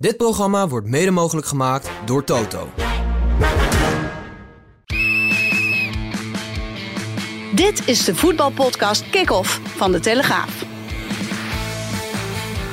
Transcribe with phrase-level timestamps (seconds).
[0.00, 2.68] Dit programma wordt mede mogelijk gemaakt door Toto.
[7.54, 10.64] Dit is de voetbalpodcast Kick-Off van De Telegraaf.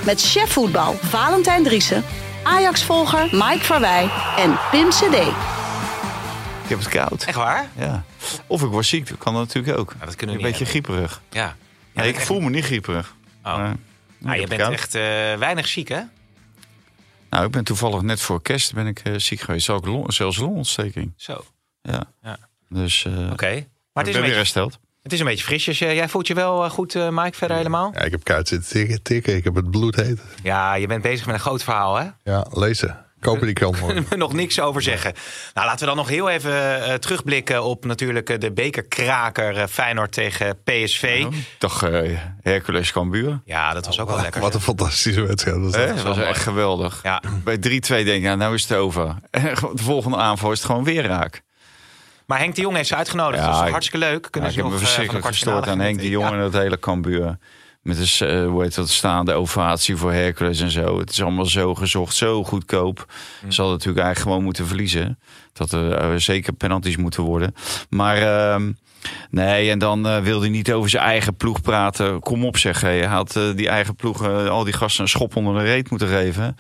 [0.06, 2.04] Met chef voetbal Valentijn Driessen,
[2.44, 5.14] Ajax-volger Mike Verwij en Pim CD.
[6.64, 7.24] Ik heb het koud.
[7.24, 7.70] Echt waar?
[7.78, 8.04] Ja.
[8.48, 9.94] Of ik word ziek, dat kan natuurlijk ook.
[10.06, 11.22] Dat kunnen we een beetje grieperig.
[11.30, 11.42] Ja.
[11.42, 11.56] ja
[11.94, 13.16] Nee, ik echt- voel me niet grieperig.
[13.44, 13.58] Oh.
[13.58, 13.76] Maar,
[14.26, 14.74] Ah, je bent koud.
[14.74, 15.02] echt eh,
[15.38, 16.00] weinig ziek, hè?
[17.36, 19.66] Nou, ik ben toevallig net voor kerst ben ik eh, ziek geweest.
[19.66, 21.14] Zelfs, long, zelfs longontsteking.
[21.16, 21.46] Zo.
[21.82, 22.04] Ja.
[22.24, 22.38] Ja.
[22.70, 23.52] Dus eh Oké.
[23.94, 24.80] Maar het is, weer beetje, hersteld.
[25.04, 25.82] het is een beetje frisjes.
[25.82, 27.92] Eh, Jij voelt je wel goed, eh, Mike, verder helemaal?
[27.94, 29.36] Ja, ik heb koud zitten tikken, tikken.
[29.36, 30.22] Ik heb het bloed heet.
[30.44, 32.08] Ja, je bent bezig met een groot verhaal, hè?
[32.24, 33.05] Ja, lezen.
[33.26, 34.06] Kopen die krant morgen.
[34.18, 35.14] nog niks over zeggen.
[35.54, 39.68] Nou, laten we dan nog heel even eh, terugblikken op natuurlijk eh, de bekerkraker eh,
[39.70, 41.04] Feyenoord tegen PSV.
[41.04, 43.42] Ik eh, Hercules Cambuur.
[43.46, 44.42] Ja, dat was ook wel lekker.
[44.42, 45.58] Wat een fantastische wedstrijd.
[45.58, 45.82] was dat.
[45.82, 47.00] Hè, Dat was wel echt geweldig.
[47.04, 47.22] Ja.
[47.44, 49.16] Bij 3-2 denk ik, ja, nou is het over.
[49.32, 51.42] De volgende aanval is het gewoon weer raak.
[52.26, 53.42] Maar Henk de Jong heeft ze uitgenodigd.
[53.44, 54.24] Ja, dat is ik- hartstikke leuk.
[54.24, 56.10] Ja, Kunnen ik ze heb me verschrikkelijk gestoord aan Henk de.
[56.10, 57.38] Jong en dat hele Cambuur.
[57.86, 61.00] Met een, eh, hoe heet dat, staande ovatie voor Hercules en zo.
[61.00, 63.06] Het is allemaal zo gezocht, zo goedkoop.
[63.42, 63.52] Hm.
[63.52, 65.20] Ze hadden natuurlijk eigenlijk gewoon moeten verliezen.
[65.54, 67.56] Dat er eh, zeker penalties moeten worden.
[67.90, 68.72] Maar ehm,
[69.30, 72.20] nee, en dan eh, wilde hij niet over zijn eigen ploeg praten.
[72.20, 75.64] Kom op zeg, hij had die eigen ploeg, al die gasten een schop onder de
[75.64, 76.58] reet moeten geven.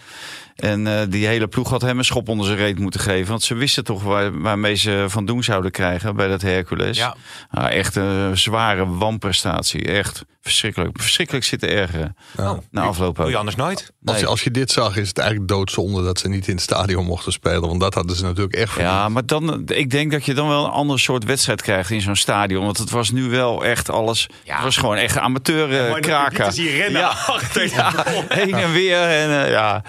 [0.55, 3.29] En eh, die hele ploeg had hem een schop onder zijn reet moeten geven.
[3.29, 6.97] Want ze wisten toch waar, waarmee ze van doen zouden krijgen bij dat Hercules.
[6.97, 7.15] Ja.
[7.51, 9.85] Nou, echt een zware wanprestatie.
[9.85, 11.01] Echt verschrikkelijk.
[11.01, 12.15] Verschrikkelijk zitten ergeren.
[12.38, 12.59] Ja.
[12.71, 13.91] Na afloop Doe je anders nooit?
[14.05, 16.63] Als, je, als je dit zag, is het eigenlijk doodzonde dat ze niet in het
[16.63, 17.61] stadion mochten spelen.
[17.61, 18.94] Want dat hadden ze natuurlijk echt verdiend.
[18.94, 22.01] Ja, maar dan, ik denk dat je dan wel een ander soort wedstrijd krijgt in
[22.01, 22.65] zo'n stadion.
[22.65, 24.29] Want het was nu wel echt alles.
[24.44, 24.53] Ja.
[24.53, 26.51] Het was gewoon echt amateur eh, kraken.
[26.51, 27.69] rennen Ja, achter je.
[27.75, 29.01] ja, heen en weer.
[29.01, 29.83] En, eh, ja.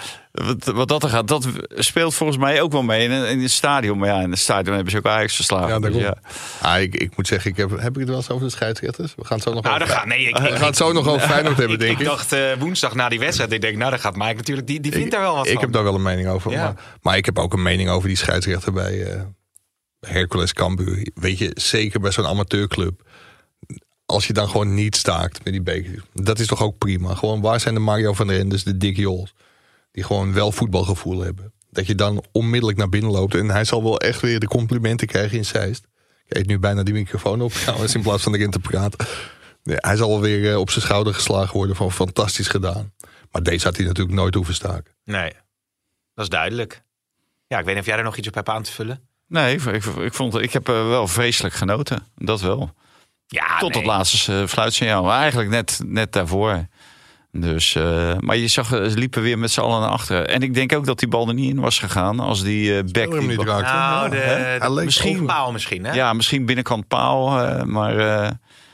[0.45, 3.51] Wat, wat dat er gaat, dat speelt volgens mij ook wel mee in, in het
[3.51, 3.97] stadion.
[3.97, 5.67] Maar ja, in het stadion hebben ze ook Ajax verslagen.
[5.67, 6.17] Ja, Dus ja.
[6.61, 9.13] Ah, ik, ik moet zeggen, ik heb, heb ik het wel eens over de scheidsrechters?
[9.15, 10.91] We gaan het zo nog Nou, over, gaat, nee, ik, we ik, gaan het zo
[10.91, 12.05] nog over Feyenoord hebben, ik, denk ik ik.
[12.05, 14.91] dacht eh, woensdag na die wedstrijd, ik denk, nou, dan gaat Mike natuurlijk, die, die
[14.91, 15.61] vindt daar wel wat ik van.
[15.61, 16.51] heb daar wel een mening over.
[16.51, 16.63] Ja.
[16.63, 19.21] Maar, maar ik heb ook een mening over die scheidsrechter bij eh,
[19.99, 21.07] Hercules Cambuur.
[21.13, 23.01] Weet je, zeker bij zo'n amateurclub.
[24.05, 26.03] Als je dan gewoon niet staakt met die beker.
[26.13, 27.13] Dat is toch ook prima.
[27.13, 29.33] Gewoon waar zijn de Mario van der Endes, de Dick Jols.
[29.97, 31.53] Die gewoon wel voetbalgevoel hebben.
[31.69, 33.35] Dat je dan onmiddellijk naar binnen loopt.
[33.35, 35.87] En hij zal wel echt weer de complimenten krijgen in Zeist.
[36.25, 39.07] Ik eet nu bijna die microfoon op trouwens, in plaats van erin te praten.
[39.63, 42.93] Nee, hij zal wel weer eh, op zijn schouder geslagen worden van fantastisch gedaan.
[43.31, 44.93] Maar deze had hij natuurlijk nooit hoeven staken.
[45.03, 45.31] Nee,
[46.13, 46.83] dat is duidelijk.
[47.47, 49.07] Ja, ik weet niet of jij er nog iets op hebt aan te vullen.
[49.27, 52.07] Nee, ik, ik, ik vond, ik heb eh, wel vreselijk genoten.
[52.15, 52.73] Dat wel.
[53.27, 53.77] Ja, Tot nee.
[53.77, 55.03] het laatste uh, fluitsignaal.
[55.03, 56.67] Maar eigenlijk net, net daarvoor.
[57.39, 60.27] Dus, eh, maar je zag, ze liepen weer met z'n allen naar achteren.
[60.27, 62.83] En ik denk ook dat die bal er niet in was gegaan als die eh
[62.91, 63.11] back.
[63.11, 63.73] Die niet raakte.
[63.73, 64.59] Nou, de, Ja, hè?
[64.59, 65.93] de misschien paal misschien, hè?
[65.93, 67.39] Ja, misschien binnenkant paal.
[67.41, 68.29] eh, maar, eh,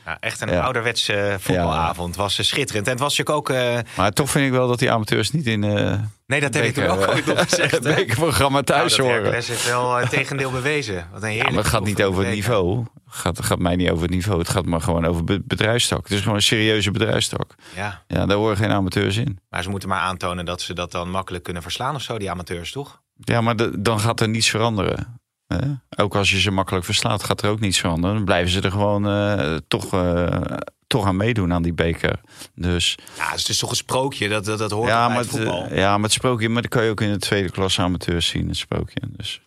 [0.06, 0.60] Ja, echt een Ja.
[0.60, 2.16] ouderwetse voetbalavond.
[2.16, 2.86] Was eh, schitterend.
[2.86, 3.56] En het was natuurlijk ook...
[3.56, 5.92] eh, maar toch vind ik wel dat die amateurs niet in eh
[6.26, 7.70] nee, dat heb ik er ook ooit nog gezegd.
[7.70, 7.94] het hè?
[7.94, 9.32] bekerprogramma Nou, thuis dat horen.
[9.32, 11.08] Heeft wel het tegendeel bewezen.
[11.12, 12.84] Wat een Ja, maar het gaat niet over het niveau.
[13.14, 14.38] Het gaat, gaat mij niet over het niveau.
[14.38, 16.02] Het gaat maar gewoon over be- bedrijfstak.
[16.02, 17.54] Het is gewoon een serieuze bedrijfstak.
[17.76, 19.38] Ja, Ja, daar horen geen amateurs in.
[19.48, 22.30] maar ze moeten maar aantonen dat ze dat dan makkelijk kunnen verslaan of zo, die
[22.30, 23.00] amateurs, toch?
[23.16, 25.20] Ja, maar de- dan gaat er niets veranderen.
[25.46, 25.58] hè?
[25.96, 28.16] Ook als je ze makkelijk verslaat, gaat er ook niets veranderen.
[28.16, 30.40] Dan blijven ze er gewoon eh, toch, eh,
[30.86, 32.20] toch aan meedoen aan die beker.
[32.54, 34.28] Dus Ja, het is toch een sprookje.
[34.28, 35.74] Dat, dat, dat hoort ja, maar het voetbal.
[35.74, 38.48] ja, maar het sprookje, maar dat kan je ook in de tweede klasse amateurs zien,
[38.48, 39.00] het sprookje.
[39.16, 39.40] Dus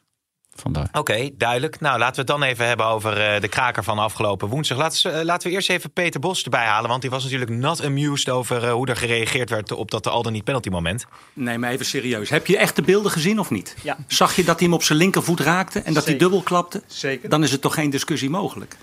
[0.62, 0.89] vandaar.
[0.92, 1.80] Oké, duidelijk.
[1.80, 4.77] Nou, laten we het dan even hebben over eh, de kraker van afgelopen woensdag.
[4.77, 6.89] Laten we, eh, laten we eerst even Peter Bos erbij halen.
[6.89, 10.24] Want die was natuurlijk not amused over eh, hoe er gereageerd werd op dat al
[10.24, 11.06] dan niet penalty moment.
[11.33, 12.30] Nee, maar even serieus.
[12.30, 13.75] Heb je echt de beelden gezien of niet?
[13.83, 13.98] Ja.
[14.07, 16.81] Zag je dat hij hem op zijn linkervoet raakte en dat hij dubbel klapte?
[16.88, 17.30] Zeker.
[17.30, 18.77] Dan is er toch geen discussie mogelijk.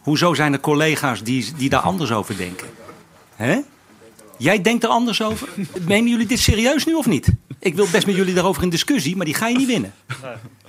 [0.00, 2.68] Hoezo zijn er collega's die, die daar anders over denken?
[3.34, 3.60] Hè?
[4.38, 5.48] Jij denkt er anders over?
[5.86, 7.28] Menen jullie dit serieus nu of niet?
[7.58, 9.94] Ik wil best met jullie daarover in discussie, maar die ga je niet winnen.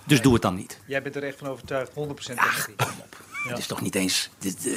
[0.06, 0.80] Dus doe het dan niet.
[0.86, 3.18] Jij bent er echt van overtuigd, 100% Ach, kom op.
[3.50, 4.30] Het is toch niet eens...
[4.40, 4.74] Dit, eh,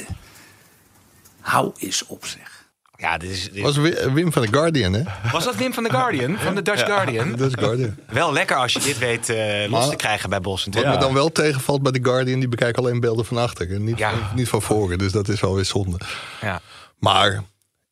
[1.39, 2.67] Hou eens op, zeg.
[2.95, 5.03] Ja, dit is, dit- Was Wi- Wim van The Guardian, hè?
[5.31, 6.37] was dat Wim van The Guardian?
[6.37, 7.39] Van de Dutch Guardian?
[7.45, 7.95] Is Guardian.
[8.07, 11.13] Wel lekker als je dit weet eh, los te krijgen bij Bos Wat me dan
[11.13, 13.73] wel tegenvalt bij The Guardian, die bekijken alleen beelden van achter.
[13.73, 14.09] En niet, Ja.
[14.11, 15.99] van, niet van voren, dus dat is wel weer zonde.
[16.41, 16.61] Ja.
[16.97, 17.43] Maar,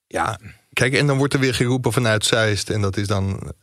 [0.07, 0.39] ja,
[0.73, 2.69] kijk, en dan wordt er weer geroepen vanuit Zeist.
[2.69, 3.53] En dat is dan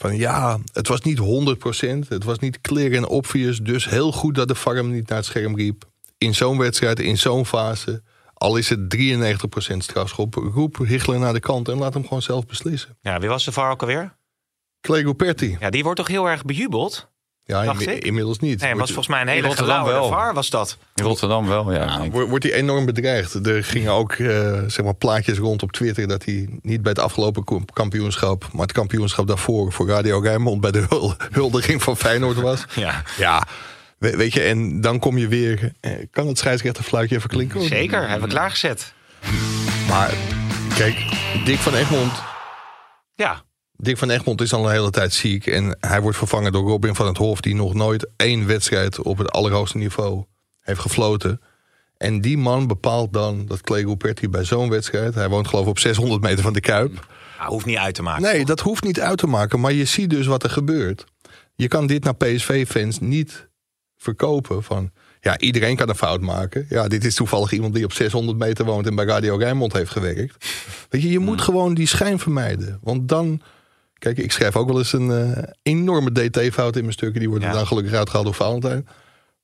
[0.00, 2.08] van, ja, het was niet 100%.
[2.08, 3.58] Het was niet clear en obvious.
[3.58, 5.84] Dus heel goed dat de farm niet naar het scherm riep.
[6.18, 8.02] In zo'n wedstrijd, in zo'n fase...
[8.34, 10.34] Al is het 93% strafschop.
[10.34, 12.96] Roep Hichler naar de kant en laat hem gewoon zelf beslissen.
[13.00, 14.16] ja, wie was de VAR ook alweer?
[14.80, 15.56] Clay Ruperti.
[15.60, 17.09] Ja, die wordt toch heel erg bejubeld?
[17.50, 18.04] Ja, Dacht inmi- ik.
[18.04, 18.60] inmiddels niet.
[18.60, 20.18] Nee, het was volgens mij een hele Rotterdam gelauwerde wel.
[20.18, 20.76] VAR was dat.
[20.94, 22.08] In Rotterdam wel, ja.
[22.10, 23.46] Wordt wordt hij enorm bedreigd.
[23.46, 27.00] Er gingen ook eh, zeg maar plaatjes rond op Twitter dat hij niet bij het
[27.00, 32.36] afgelopen kampioenschap, maar het kampioenschap daarvoor voor Radio Rijnmond bij de hul- huldiging van Feyenoord
[32.40, 32.64] was.
[32.74, 33.46] Ja, Ja,
[33.98, 35.72] we- weet je, en dan kom je weer.
[35.80, 37.62] eh, Kan het scheidsrechterfluitje even klinken?
[37.62, 38.08] zeker.
[38.08, 38.92] Hebben we klaargezet.
[39.88, 40.14] Maar
[40.76, 40.96] kijk,
[41.44, 42.12] Dick van Egmond.
[43.14, 43.42] Ja,
[43.82, 45.46] Dick van Egmond is al een hele tijd ziek.
[45.46, 49.18] En hij wordt vervangen door Robin van het Hof, die nog nooit één wedstrijd op
[49.18, 50.24] het allerhoogste niveau
[50.60, 51.40] heeft gefloten.
[51.96, 55.14] En die man bepaalt dan dat Clay Ruperti bij zo'n wedstrijd.
[55.14, 57.06] Hij woont geloof ik op 600 meter van de Kuip.
[57.38, 58.22] ah, hoeft niet uit te maken.
[58.22, 59.60] Nee, dat hoeft niet uit te maken.
[59.60, 61.04] Maar je ziet dus wat er gebeurt.
[61.54, 63.48] Je kan dit naar PSV-fans niet
[63.96, 64.90] verkopen van...
[65.20, 66.66] Ja, iedereen kan een fout maken.
[66.68, 68.86] Ja, dit is toevallig iemand die op 600 meter woont...
[68.86, 70.46] en bij Radio Rijnmond heeft gewerkt.
[70.90, 72.78] Weet je, je moet gewoon die schijn vermijden.
[72.82, 73.42] Want dan...
[74.00, 77.20] Kijk, ik schrijf ook wel eens een eh, enorme DT-fout in mijn stukken.
[77.20, 77.54] Die worden Ja.
[77.54, 78.88] dan gelukkig uitgehaald door Valentijn.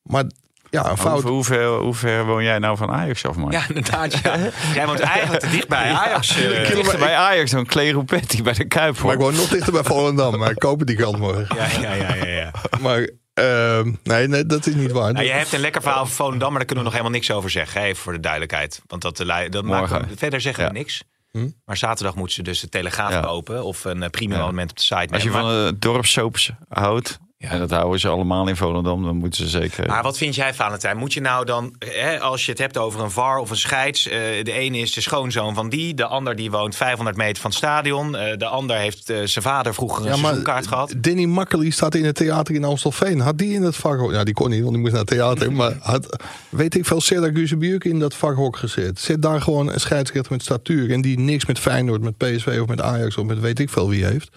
[0.03, 0.25] Maar
[0.71, 1.23] ja, een fout...
[1.23, 3.51] Hoe, hoe, ver, hoe ver woon jij nou van Ajax af, man?
[3.51, 4.13] Ja, inderdaad.
[4.23, 4.37] Ja.
[4.75, 6.37] Jij woont eigenlijk te dicht bij Ajax.
[6.37, 6.69] eh.
[6.75, 8.99] Dichter bij Ajax Rupetti bij de Kuip.
[9.03, 10.39] Maar ik woon nog dichter bij Volendam.
[10.39, 11.57] Maar ik koop die kant morgen.
[11.57, 12.51] ja, ja, ja, ja, ja.
[12.81, 15.13] Maar ehm, nee, nee, dat is niet waar.
[15.13, 17.31] Nou, je hebt een lekker verhaal van Volendam, maar daar kunnen we nog helemaal niks
[17.31, 17.81] over zeggen.
[17.81, 18.83] Hè, even voor de duidelijkheid.
[18.87, 20.79] Want dat, eh, dat we, verder zeggen we Ja.
[20.79, 21.03] niks.
[21.37, 21.49] Hm?
[21.65, 23.21] Maar zaterdag moeten ze dus de Telegraaf Ja.
[23.21, 23.65] kopen.
[23.65, 24.45] Of een eh, prima Ja.
[24.45, 27.59] moment op de site Als je van de dorpssoaps houdt, Ja.
[27.59, 29.87] dat houden ze allemaal in Volendam, dan moeten ze zeker...
[29.87, 30.97] Maar wat vind jij, Valentijn?
[30.97, 34.09] Moet je nou dan, hè, als je het hebt over een VAR of een scheids...
[34.09, 37.51] eh, de ene is de schoonzoon van die, de ander die woont 500 meter van
[37.51, 38.17] het stadion...
[38.17, 40.95] eh, de ander heeft eh, zijn vader vroeger een seizoenkaart gehad.
[40.97, 43.21] Danny Makkely staat in het theater in Amstelveen.
[43.21, 44.13] Had die in het vakhok...
[44.13, 45.53] Ja, die kon niet, want die moest naar het theater.
[45.53, 49.01] maar had, weet ik veel, Serdar Guzebujuk in dat vakhok gezet.
[49.01, 50.91] Zet daar gewoon een scheidsrechter met statuur...
[50.91, 53.17] en die niks met Feyenoord, met PSV of met Ajax...
[53.17, 54.31] of met weet ik veel wie heeft.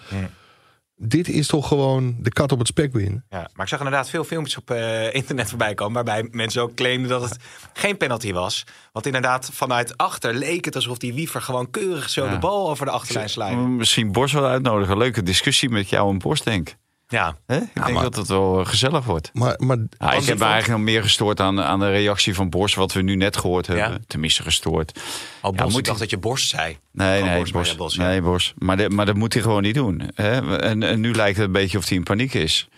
[1.02, 3.24] Dit is toch gewoon de kat op het spek winnen.
[3.28, 5.94] Ja, maar ik zag inderdaad veel filmpjes op eh, internet voorbij komen...
[5.94, 7.36] waarbij mensen ook claimden dat het
[7.72, 8.64] geen penalty was.
[8.92, 11.42] Want inderdaad, vanuit achter leek het alsof die Wiever...
[11.42, 12.30] gewoon keurig zo Ja.
[12.30, 13.56] de bal over de achterlijn sluit.
[13.56, 14.98] Misschien Bos wel uitnodigen.
[14.98, 16.76] Leuke discussie met jou en Bos, denk ik.
[17.10, 17.56] Ja, Hè?
[17.56, 19.30] Ik denk maar- dat het wel eh, gezellig wordt.
[19.32, 22.50] Maar, maar Ja, ik heb me eigenlijk nog meer gestoord aan, aan de reactie van
[22.50, 23.90] Bos, wat we nu net gehoord hebben.
[23.92, 23.98] Ja?
[24.06, 25.00] Tenminste gestoord.
[25.40, 26.78] al Ja, Bos, moet ik dacht hij- dat je borst zei.
[26.92, 27.76] Nee, Oh, nee, Bos, Bos.
[27.76, 28.54] Bos, nee, Bos.
[28.58, 30.10] Maar, de- maar dat moet hij gewoon niet doen.
[30.14, 30.58] Hè?
[30.58, 32.68] En, en nu lijkt het een beetje of hij in paniek is.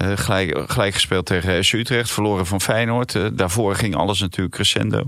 [0.00, 3.14] Eh, gelijk, gelijk gespeeld tegen Utrecht, verloren van Feyenoord.
[3.14, 5.04] Eh, daarvoor ging alles natuurlijk crescendo.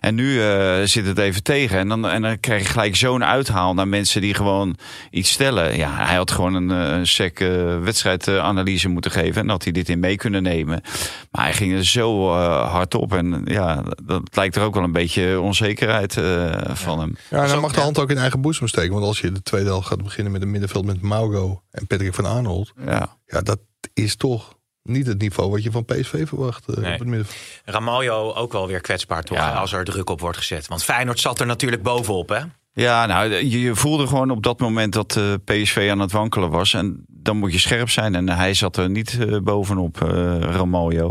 [0.00, 1.78] En nu eh, zit het even tegen.
[1.78, 4.76] En dan, en dan krijg je gelijk zo'n uithaal naar mensen die gewoon
[5.10, 5.76] iets stellen.
[5.76, 7.38] Ja, hij had gewoon een, een sec
[7.82, 9.42] wedstrijdanalyse moeten geven.
[9.42, 10.82] En had hij dit in mee kunnen nemen.
[11.30, 12.30] Maar hij ging er zo
[12.64, 13.12] hard op.
[13.12, 17.16] En ja, dat lijkt er ook wel een beetje onzekerheid eh, van hem.
[17.30, 18.92] Ja, dan mag de hand ook in eigen boezem steken.
[18.92, 22.14] Want als je de tweede helft gaat beginnen met een middenveld met Mauro en Patrick
[22.14, 22.72] van Arnold.
[22.86, 23.18] Ja.
[23.26, 23.58] Ja, dat
[23.94, 26.92] is toch niet het niveau wat je van PSV verwacht eh, Nee.
[26.92, 27.38] op het middenveld.
[27.64, 29.52] Ramaljo ook wel weer kwetsbaar toch, Ja.
[29.52, 30.66] als er druk op wordt gezet.
[30.68, 32.40] Want Feyenoord zat er natuurlijk bovenop, hè?
[32.72, 36.74] Ja, nou, je, voelde gewoon op dat moment dat eh, PSV aan het wankelen was.
[36.74, 38.14] En dan moet je scherp zijn.
[38.14, 40.08] En hij zat er niet eh, bovenop, eh
[40.40, 41.06] Ramaljo.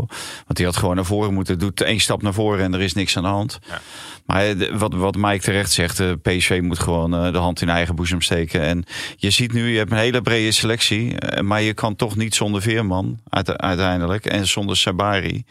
[0.46, 1.58] Want hij had gewoon naar voren moeten.
[1.58, 3.58] Doet één stap naar voren en er is niks aan de hand.
[3.68, 3.80] Ja.
[4.26, 7.68] Maar de- wat, wat Mike terecht zegt, eh, PSV moet gewoon eh, de hand in
[7.68, 8.60] eigen boezem steken.
[8.62, 8.84] En
[9.16, 11.18] je ziet nu, je hebt een hele brede selectie.
[11.18, 14.26] eh, maar je kan toch niet zonder Veerman uite- uiteindelijk.
[14.26, 15.44] En zonder Sabari.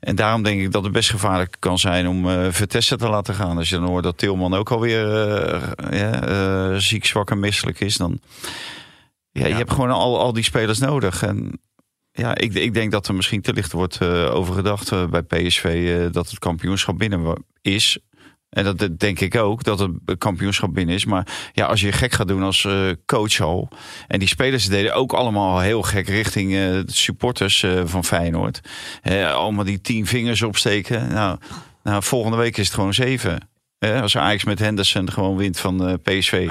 [0.00, 3.34] En daarom denk ik dat het best gevaarlijk kan zijn om eh Vertessen te laten
[3.34, 3.56] gaan.
[3.58, 5.12] Als je dan hoort dat Tilman ook alweer
[5.90, 7.96] eh, ziek, zwak en misselijk is.
[7.96, 8.20] Dan,
[9.32, 11.22] ja, je hebt gewoon al, al die spelers nodig.
[11.22, 11.60] En
[12.12, 15.22] ja, ik, ik denk dat er misschien te licht wordt eh, over gedacht eh, bij
[15.22, 17.98] PSV eh, dat het kampioenschap binnen is.
[18.48, 21.04] En dat denk ik ook, dat het kampioenschap binnen is.
[21.04, 22.68] Maar ja, als je gek gaat doen als
[23.06, 23.68] coach al.
[24.08, 28.60] En die spelers deden ook allemaal heel gek richting supporters van Feyenoord.
[29.34, 31.08] Allemaal die tien vingers opsteken.
[31.12, 31.38] Nou,
[31.82, 33.51] nou, volgende week is het gewoon zeven.
[33.86, 36.48] Hè, als Ajax met Henderson gewoon wint van eh, PSV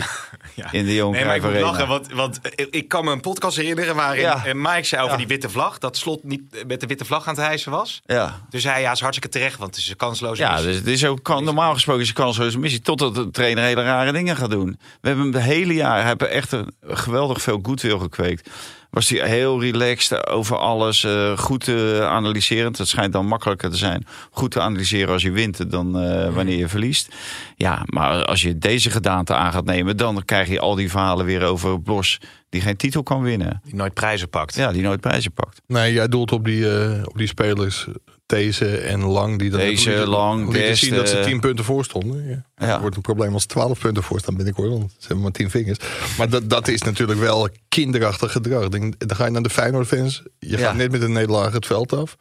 [0.55, 0.71] Ja.
[0.71, 3.19] in de Johan Nee, maar ik moet lachen, want, want ik- ik kan me een
[3.21, 4.45] podcast herinneren waarin Ja.
[4.45, 5.17] eh, Mike zei over Ja.
[5.17, 5.77] die witte vlag.
[5.77, 8.01] Dat Slot niet met de witte vlag aan het hijsen was.
[8.05, 8.41] Ja.
[8.49, 10.67] Dus hij ja, is hartstikke terecht, want het is een kansloze Ja, missie.
[10.69, 12.81] dus het is ook kan, normaal gesproken is een kansloze missie.
[12.81, 14.77] Totdat de trainer hele rare dingen gaat doen.
[15.01, 18.49] We hebben hem de hele jaar hebben echt een geweldig veel goodwill gekweekt.
[18.91, 21.03] Was hij heel relaxed over alles.
[21.03, 22.77] eh, goed eh, analyserend.
[22.77, 24.05] Het schijnt dan makkelijker te zijn.
[24.31, 27.15] Goed te analyseren als je wint dan eh, wanneer je verliest.
[27.55, 29.97] Ja, maar als je deze gedaante aan gaat nemen.
[29.97, 32.19] dan krijg je al die verhalen weer over Blos.
[32.49, 33.61] die geen titel kan winnen.
[33.63, 34.55] Die nooit prijzen pakt.
[34.55, 35.61] Ja, die nooit prijzen pakt.
[35.67, 37.87] Nee, jij doelt op die, eh, op die spelers.
[38.31, 39.39] Deze en Lang.
[39.39, 42.27] Die dan Deze, lieten- Lang, lieten zien dat ze 10 punten voor stonden.
[42.27, 42.43] Ja.
[42.65, 42.71] Ja.
[42.71, 44.69] Het wordt een probleem als ze 12 punten voor staan binnenkort.
[44.69, 45.77] Want ze hebben maar 10 vingers.
[46.17, 48.69] Maar dat, dat is natuurlijk wel kinderachtig gedrag.
[48.69, 50.23] Dan, ga je naar de Feyenoord-fans.
[50.39, 50.57] Je Ja.
[50.57, 52.17] gaat net met een nederlaag het veld af.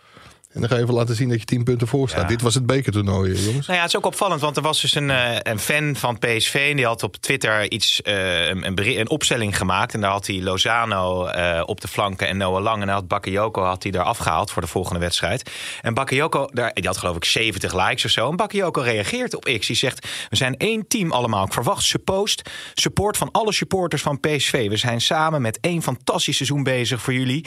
[0.53, 2.21] En dan ga je even laten zien dat je 10 punten voor staat.
[2.21, 2.27] Ja.
[2.27, 3.67] Dit was het bekertoernooi, eh, jongens.
[3.67, 6.19] Nou ja, het is ook opvallend, want er was dus een, eh, een fan van
[6.19, 6.67] PSV.
[6.71, 9.95] En die had op Twitter iets, eh, een, een, opstelling gemaakt.
[9.95, 12.81] En daar had hij Lozano eh, op de flanken en Noah Lang.
[12.81, 15.51] En dan had Bakayoko had hij er afgehaald voor de volgende wedstrijd.
[15.81, 18.31] En Bakayoko, daar, die had geloof ik 70 likes of zo.
[18.31, 19.67] En Bakayoko reageert op X.
[19.67, 21.45] Die zegt, we zijn één team allemaal.
[21.45, 24.69] Ik verwacht suppost support van alle supporters van PSV.
[24.69, 27.45] We zijn samen met één fantastisch seizoen bezig voor jullie.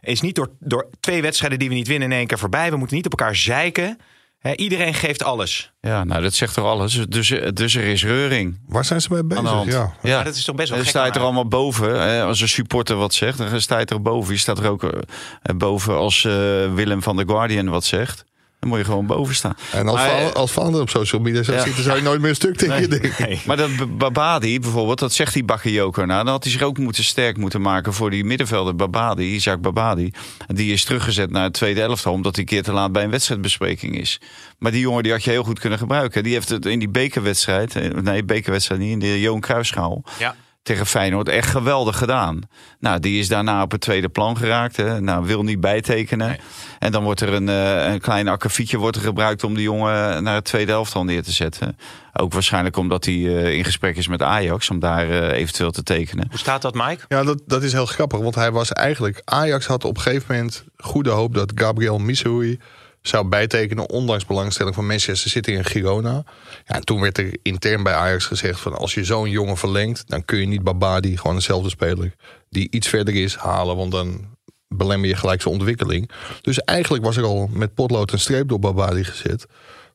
[0.00, 2.70] Is niet door, door twee wedstrijden die we niet winnen in één keer voorbij.
[2.70, 3.98] We moeten niet op elkaar zeiken.
[4.38, 5.72] Hè, iedereen geeft alles.
[5.80, 7.06] Ja, nou dat zegt toch alles.
[7.08, 8.58] Dus, dus er is reuring.
[8.66, 9.64] Waar zijn ze mee bezig?
[9.64, 9.92] Ja.
[10.02, 12.00] Ja, Maar dat is toch best wel dan gek sta je om er allemaal boven.
[12.02, 14.32] Hè, als een supporter wat zegt, dan sta je er boven.
[14.32, 16.32] Je staat er ook eh, boven als eh,
[16.74, 18.24] Willem van the Guardian wat zegt.
[18.60, 19.56] Dan moet je gewoon boven staan.
[19.72, 21.62] En als, Maar, eh, als Vander op social media zou Ja.
[21.64, 23.38] zitten, zou je nooit meer een stuk tegen je denken.
[23.46, 26.04] Maar dat Babadi bijvoorbeeld, dat zegt die Bakayoko.
[26.04, 29.60] Nou, dan had hij zich ook moeten sterk moeten maken voor die middenvelder Babadi, Isaac
[29.60, 30.10] Babadi.
[30.46, 33.10] Die is teruggezet naar het tweede elftal, omdat hij een keer te laat bij een
[33.10, 34.20] wedstrijdbespreking is.
[34.58, 36.22] Maar die jongen die had je heel goed kunnen gebruiken.
[36.22, 40.02] Die heeft het in die bekerwedstrijd, eh, nee, bekerwedstrijd niet, in de Johan Cruijffschaal.
[40.18, 40.34] Ja.
[40.62, 42.40] Tegen Feyenoord echt geweldig gedaan.
[42.78, 44.76] Nou, die is daarna op het tweede plan geraakt.
[44.76, 45.00] Hè.
[45.00, 46.38] Nou, wil niet bijtekenen.
[46.78, 50.22] En dan wordt er een, eh, een klein akkefietje wordt er gebruikt om die jongen
[50.22, 51.76] naar het tweede elftal neer te zetten.
[52.12, 55.82] Ook waarschijnlijk omdat hij eh, in gesprek is met Ajax om daar eh, eventueel te
[55.82, 56.26] tekenen.
[56.30, 57.04] Hoe staat dat, Mike?
[57.08, 58.18] Ja, dat, dat is heel grappig.
[58.20, 59.22] Want hij was eigenlijk...
[59.24, 62.58] Ajax had op een gegeven moment goede hoop dat Gabriel Missouri
[63.02, 63.90] zou bijtekenen...
[63.90, 66.24] ondanks belangstelling van Manchester City en Girona.
[66.66, 68.74] Ja, en toen werd er intern bij Ajax gezegd van...
[68.74, 72.14] als je zo'n jongen verlengt, dan kun je niet Babadi, gewoon dezelfde speler...
[72.48, 73.76] die iets verder is, halen.
[73.76, 74.38] Want dan
[74.68, 76.10] belemmer je gelijk zijn ontwikkeling.
[76.40, 79.46] Dus eigenlijk was er al met potlood een streep door Babadi gezet.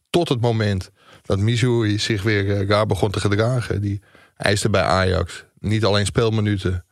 [0.09, 3.81] Tot het moment dat Missouri zich weer eh, raar begon te gedragen.
[3.81, 4.01] Die
[4.37, 6.85] eiste bij Ajax niet alleen speelminuten,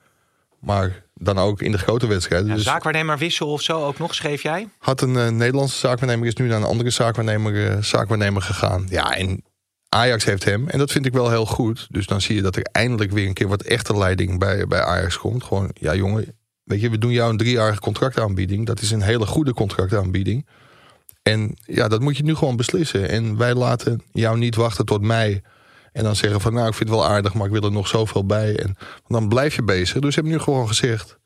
[0.63, 2.47] maar dan ook in de grote wedstrijden.
[2.47, 4.69] Ja, dus zaakwaarnemer wissel of zo ook nog, schreef jij?
[4.77, 8.85] had een eh, Nederlandse zaakwaarnemer, is nu naar een andere zaakwaarnemer, zaakwaarnemer gegaan.
[8.89, 9.43] Ja, en
[9.93, 10.67] Ajax heeft hem.
[10.67, 11.87] En dat vind ik wel heel goed.
[11.89, 14.81] Dus dan zie je dat er eindelijk weer een keer wat echte leiding bij, bij
[14.81, 15.43] Ajax komt.
[15.43, 18.65] Gewoon, ja jongen, weet je, we doen jou een driejarige contractaanbieding.
[18.65, 20.47] Dat is een hele goede contractaanbieding.
[21.21, 23.09] En ja, dat moet je nu gewoon beslissen.
[23.09, 25.41] En wij laten jou niet wachten tot mei.
[25.93, 27.87] En dan zeggen van, nou, ik vind het wel aardig, maar ik wil er nog
[27.87, 28.59] zoveel bij.
[28.59, 28.75] En
[29.07, 29.99] dan blijf je bezig.
[29.99, 31.17] Dus ze hebben nu gewoon gezegd,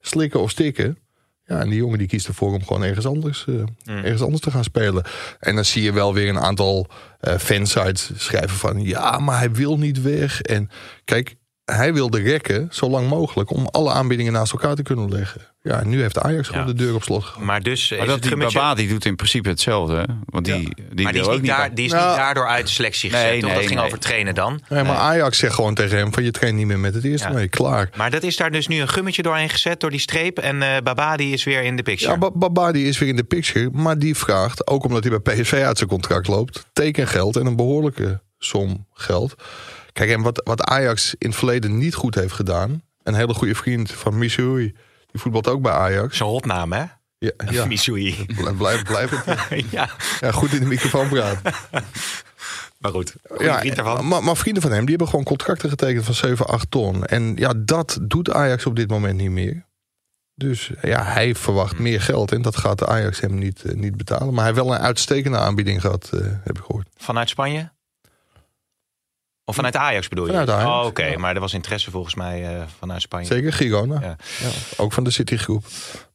[0.00, 0.98] slikken of stikken.
[1.46, 4.50] Ja, en die jongen die kiest ervoor om gewoon ergens anders, eh, ergens anders te
[4.50, 5.04] gaan spelen.
[5.38, 6.86] En dan zie je wel weer een aantal
[7.20, 8.84] eh fansites schrijven van...
[8.84, 10.40] ja, maar hij wil niet weg.
[10.40, 10.70] En
[11.04, 11.36] kijk,
[11.76, 13.50] hij wilde rekken zo lang mogelijk...
[13.50, 15.40] om alle aanbiedingen naast elkaar te kunnen leggen.
[15.62, 16.72] Ja, en nu heeft Ajax gewoon Ja.
[16.72, 17.34] de deur op slot.
[17.38, 18.36] Maar dus Maar dat die.
[18.36, 19.96] Babadi doet in principe hetzelfde.
[19.96, 20.02] hè?
[20.26, 20.54] Want die,
[20.92, 22.72] die, maar die is, wil ook niet, daar, die is Nou, niet daardoor uit de
[22.72, 23.84] selectie gezet, Nee, nee, dat ging nee.
[23.84, 24.60] over trainen dan.
[24.68, 26.22] Nee, maar Ajax zegt gewoon tegen hem van...
[26.24, 27.34] je traint niet meer met het eerste Ja.
[27.34, 27.90] mee, klaar.
[27.96, 30.38] Maar dat is daar dus nu een gummetje doorheen gezet door die streep.
[30.38, 32.12] En eh Babadi is weer in de picture.
[32.12, 33.70] Ja, Ba- Babadi is weer in de picture.
[33.72, 36.66] Maar die vraagt, ook omdat hij bij PSV uit zijn contract loopt...
[36.72, 39.34] tekengeld en een behoorlijke som geld.
[39.92, 42.82] Kijk, en wat, wat Ajax in het verleden niet goed heeft gedaan...
[43.02, 44.74] een hele goede vriend van Missouri...
[45.10, 46.16] die voetbalt ook bij Ajax.
[46.16, 46.84] Zo'n hotnaam, hè?
[47.18, 47.64] Ja, ja.
[47.74, 48.26] Missouri.
[48.56, 49.64] Blijf, blijf, het.
[49.70, 51.52] ja, Ja, goed in de microfoon praten.
[52.80, 53.14] maar goed.
[53.28, 54.08] Goeie Ja, vriend daarvan.
[54.08, 57.04] maar, maar vrienden van hem die hebben gewoon contracten getekend van 7, 8 ton.
[57.04, 59.66] En ja, dat doet Ajax op dit moment niet meer.
[60.34, 63.96] Dus ja, hij verwacht meer geld en dat gaat de Ajax hem niet, eh, niet
[63.96, 64.34] betalen.
[64.34, 66.88] Maar hij heeft wel een uitstekende aanbieding gehad, eh, heb ik gehoord.
[66.96, 67.70] Vanuit Spanje?
[69.44, 70.30] Of vanuit Ajax bedoel je?
[70.30, 71.04] Vanuit Ajax, Oh, oké.
[71.04, 71.18] ja.
[71.18, 73.26] Maar er was interesse volgens mij eh, vanuit Spanje.
[73.26, 74.00] Zeker Girona.
[74.00, 74.16] Ja.
[74.40, 75.64] Ja, ook van de Citygroep.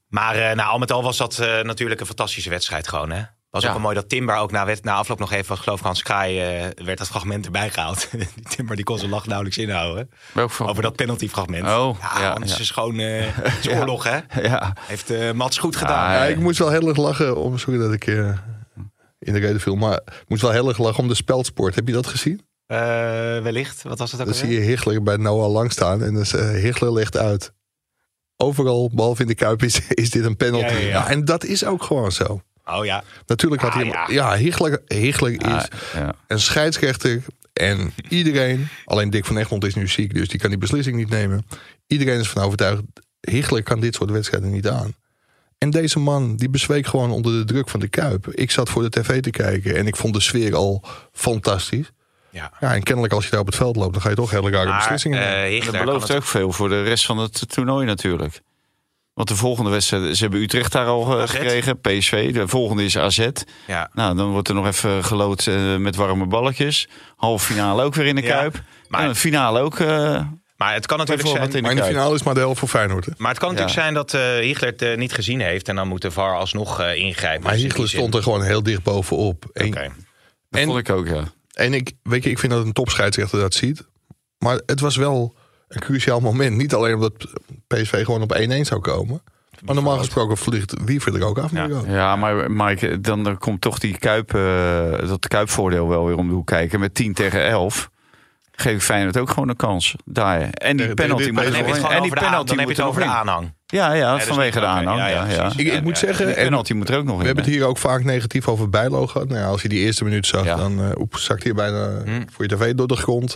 [0.07, 3.21] Maar eh, nou, al met al was dat eh, natuurlijk een fantastische wedstrijd gewoon, hè?
[3.49, 3.73] Was ook Ja.
[3.75, 6.97] wel mooi dat Timber ook na, na afloop nog even, geloof ik, Kraai, eh, werd
[6.97, 8.07] dat fragment erbij gehaald.
[8.11, 10.09] die Timber die kon zijn lach nauwelijks inhouden.
[10.59, 11.63] Over dat penaltyfragment.
[11.67, 12.59] Oh, ja, ja, anders ja.
[12.59, 14.41] is gewoon eh, het is oorlog, hè?
[14.41, 16.05] Ja, Heeft eh, Mats goed gedaan.
[16.07, 18.05] Ah, Ja, ik moest wel heel erg lachen om, sorry dat ik...
[19.19, 19.75] in de reden viel.
[19.75, 21.75] Maar ik moet wel heel erg lachen om de speldsport.
[21.75, 22.41] Heb je dat gezien?
[22.67, 22.77] Uh,
[23.43, 23.83] wellicht.
[23.83, 26.03] Wat was het ook Dan zie je Hichler bij Noah lang staan.
[26.03, 27.53] En dus, Hichler ligt uit.
[28.37, 30.73] Overal, behalve in de Kuip, is, is dit een penalty.
[30.73, 31.09] Ja, ja, ja.
[31.09, 32.41] en dat is ook gewoon zo.
[32.65, 33.03] Oh ja.
[33.25, 33.85] Natuurlijk had Ah, hij...
[33.85, 34.05] ja.
[34.09, 35.67] Ja, Hichler, Hichler Ah, is
[36.27, 37.23] een scheidsrechter.
[37.53, 38.67] En iedereen...
[38.85, 41.45] Alleen Dick van Egmond is nu ziek, dus die kan die beslissing niet nemen.
[41.87, 42.81] Iedereen is van overtuigd...
[43.19, 44.93] Hichler kan dit soort wedstrijden niet aan.
[45.57, 48.27] En deze man, die bezweek gewoon onder de druk van de Kuip.
[48.27, 51.91] Ik zat voor de tv te kijken en ik vond de sfeer al fantastisch.
[52.37, 52.51] Ja.
[52.59, 54.49] Ja, en kennelijk als je daar op het veld loopt, dan ga je toch hele
[54.49, 55.59] rare Maar, beslissingen nemen.
[55.61, 58.41] eh, Dat belooft het- ook veel voor de rest van het toernooi natuurlijk.
[59.13, 61.31] Want de volgende wedstrijd, ze hebben Utrecht daar al eh, AZ.
[61.31, 62.33] gekregen, PSV.
[62.33, 63.27] De volgende is AZ.
[63.67, 63.89] Ja.
[63.93, 66.87] Nou, dan wordt er nog even gelood eh, met warme balletjes.
[67.15, 68.61] Halve finale ook weer in de Ja, Kuip.
[68.87, 69.79] maar- en de finale ook.
[69.79, 70.21] eh,
[70.57, 71.51] Maar het kan natuurlijk zijn...
[71.53, 73.05] in maar in de finale is maar de helft voor Feyenoord.
[73.05, 73.11] Hè?
[73.17, 73.81] Maar het kan natuurlijk Ja.
[73.83, 75.67] zijn dat eh Hichler het niet gezien heeft.
[75.69, 77.43] En dan moet de VAR alsnog eh, ingrijpen.
[77.43, 79.45] Maar zin- stond er gewoon heel dicht bovenop.
[79.53, 79.91] En, Oké.
[80.49, 81.23] dat En- vond ik ook, ja.
[81.57, 83.87] En ik, weet je, ik vind dat een topscheidsrechter dat ziet.
[84.37, 85.35] Maar het was wel
[85.67, 86.57] een cruciaal moment.
[86.57, 87.33] Niet alleen omdat
[87.67, 89.21] PSV gewoon op 1-1 zou komen.
[89.65, 91.51] Maar normaal gesproken vliegt Wiever er ook af.
[91.51, 91.67] Ja.
[91.87, 96.27] Ja, maar Mike, dan, dan komt toch die Kuip, eh, dat Kuipvoordeel wel weer om
[96.27, 96.79] de hoek kijken.
[96.79, 97.89] Met 10 tegen 11
[98.59, 99.95] geef ik Feyenoord ook gewoon een kans.
[100.05, 100.49] Daar.
[100.49, 101.37] En die penalty in.
[101.37, 103.53] En die over de, aan- penalty dan heb je het er over de aanhang.
[103.65, 104.99] Ja, ja, vanwege de aanhang.
[104.99, 105.51] ja, Ja.
[105.55, 107.19] Ik, moet zeggen, penalty moet er ook nog in.
[107.19, 109.27] we hebben het hier ook vaak negatief over Bijlo gehad.
[109.27, 110.55] Nou ja, als je die eerste minuut zag, Ja.
[110.55, 112.21] dan uh, oep, zakt hij bijna Hm.
[112.31, 113.35] voor je tv door de grond.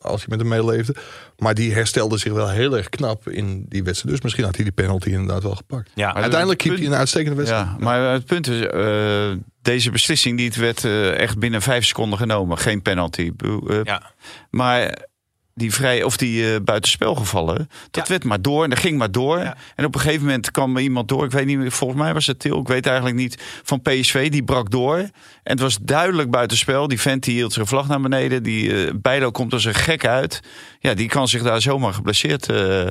[0.00, 0.94] Als hij met hem meeleefde.
[1.38, 4.14] Maar die herstelde zich wel heel erg knap in die wedstrijd.
[4.14, 5.90] Dus misschien had hij die penalty inderdaad wel gepakt.
[5.94, 7.66] Ja, Maar Uiteindelijk keep hij een uitstekende wedstrijd.
[7.66, 11.84] Ja, maar het punt is, eh, deze beslissing die het werd eh, echt binnen vijf
[11.84, 12.58] seconden genomen.
[12.58, 13.32] Geen penalty.
[13.36, 14.12] Eh, ja.
[14.50, 15.06] Maar
[15.54, 17.56] die vrij of die eh buitenspel gevallen,
[17.90, 18.10] dat Ja.
[18.12, 19.38] werd maar door en dat ging maar door.
[19.38, 19.56] Ja.
[19.74, 21.24] En op een gegeven moment kwam er iemand door.
[21.24, 22.60] Ik weet niet, meer, volgens mij was het Til.
[22.60, 24.30] Ik weet eigenlijk niet van PSV.
[24.30, 24.96] Die brak door.
[24.98, 25.10] En
[25.42, 26.88] het was duidelijk buitenspel.
[26.88, 28.42] Die vent die hield zijn vlag naar beneden.
[28.42, 30.40] Die eh Bijlo komt als een gek uit.
[30.78, 32.48] Ja, die kan zich daar zomaar geblesseerd.
[32.48, 32.86] eh,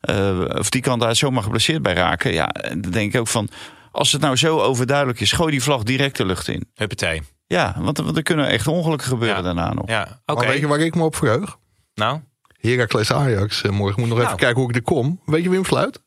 [0.00, 2.32] eh, of die kan daar zomaar geblesseerd bij raken.
[2.32, 3.48] Ja, en dan denk ik ook van.
[3.92, 6.64] Als het nou zo overduidelijk is, gooi die vlag direct de lucht in.
[6.74, 7.22] Huppatee.
[7.46, 9.42] Ja, want, want er kunnen echt ongelukken gebeuren Ja.
[9.42, 9.88] daarna nog.
[9.88, 10.38] Ja, oké.
[10.40, 11.56] Maar weet je waar ik me op verheug?
[11.94, 12.20] Nou,
[12.60, 13.62] Heracles Ajax.
[13.62, 14.40] Eh, morgen moet nog even Nou.
[14.40, 15.20] kijken hoe ik er kom.
[15.24, 16.00] Weet je wie hem fluit?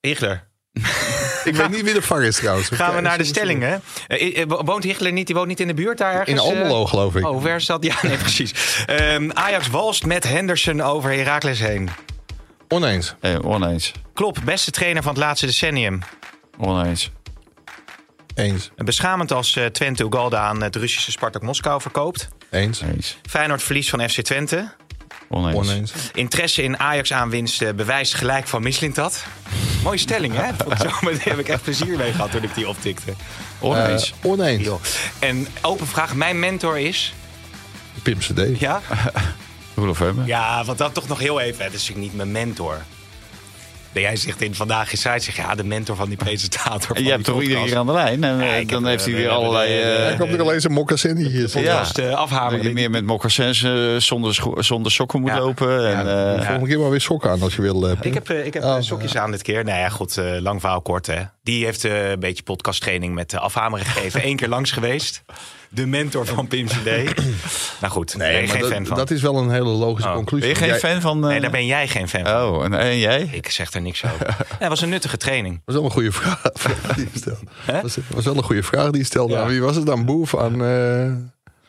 [0.00, 0.48] Hichler.
[1.44, 2.68] Ik weet niet wie de VAR is trouwens.
[2.68, 3.82] Gaan we naar de stellingen.
[4.06, 5.26] Eh, eh, woont Hichler niet?
[5.26, 6.30] Die woont niet in de buurt daar ergens?
[6.30, 6.38] In?
[6.48, 7.26] Almelo geloof ik.
[7.26, 7.84] Oh, is dat?
[7.90, 8.84] Ja, nee, precies.
[8.86, 11.88] Ehm, Ajax walst met Henderson over Heracles heen.
[12.68, 13.14] Oneens.
[13.20, 13.92] Eh, oneens.
[14.14, 16.00] Klopt, beste trainer van het laatste decennium.
[16.58, 17.10] Oneens.
[18.34, 18.70] Eens.
[18.76, 22.28] Beschamend als eh, Twente Ugalde aan het Russische Spartak Moskou verkoopt.
[22.50, 22.80] Eens.
[22.80, 23.18] Eens.
[23.28, 24.72] Feyenoord verlies van FC Twente.
[25.28, 25.56] Oneens.
[25.56, 25.92] Oneens.
[26.14, 29.24] Interesse in Ajax-aanwinst eh, bewijst gelijk van Mislintat.
[29.82, 30.50] Mooie stelling, hè?
[30.68, 33.12] Daar heb ik echt plezier mee gehad toen ik die optikte.
[33.58, 34.14] Oneens.
[34.20, 34.68] Eh, oneens.
[35.18, 37.14] En open vraag, mijn mentor is...
[38.02, 38.60] Pim CD.
[38.60, 38.80] Ja?
[39.74, 40.26] Roelof Hebben.
[40.26, 41.64] Ja, want dan toch nog heel even.
[41.64, 42.82] Het is natuurlijk niet mijn mentor.
[43.96, 46.94] Nee, jij zegt in Vandaag is Site, zeg ja, de mentor van die presentator.
[46.96, 48.24] van je hebt toch iedereen hier aan de lijn?
[48.24, 49.80] En Ja, eh, dan heb, heeft hij eh, weer allerlei...
[49.80, 51.60] eh, Hij komt er alleen zijn mokkassin hier.
[51.60, 51.84] Ja.
[52.14, 52.56] afhameren.
[52.58, 53.66] dat je meer met moccasins
[54.06, 55.38] zonder, zonder sokken moet Ja.
[55.38, 55.88] lopen.
[55.96, 56.42] En, Ja.
[56.42, 57.90] Volgende keer maar weer sokken aan als je wil.
[58.00, 59.64] Ik heb, ik heb Oh, eh, sokjes aan dit keer.
[59.64, 61.22] Nou ja, goed, lang verhaal kort hè.
[61.42, 64.20] Die heeft eh, een beetje podcasttraining met afhameren gegeven.
[64.28, 65.22] Eén keer langs geweest.
[65.70, 66.84] De mentor van Pim CD.
[67.80, 68.96] nou goed, nee, ben je maar geen dat, fan van.
[68.96, 70.14] dat is wel een hele logische Oh.
[70.14, 70.46] conclusie.
[70.46, 71.22] ben je geen Jij- fan van...
[71.24, 72.34] eh, Nee, daar ben jij geen fan van.
[72.34, 73.28] Oh, en, en jij?
[73.32, 74.36] Ik zeg er niks over.
[74.58, 75.54] Het was een nuttige training.
[75.54, 76.42] Dat was wel een goede vraag
[76.96, 77.44] die je stelde.
[77.82, 79.32] Dat was wel een goede vraag die je stelde.
[79.34, 79.46] Ja.
[79.46, 80.04] Wie was het dan?
[80.04, 81.12] Boef aan eh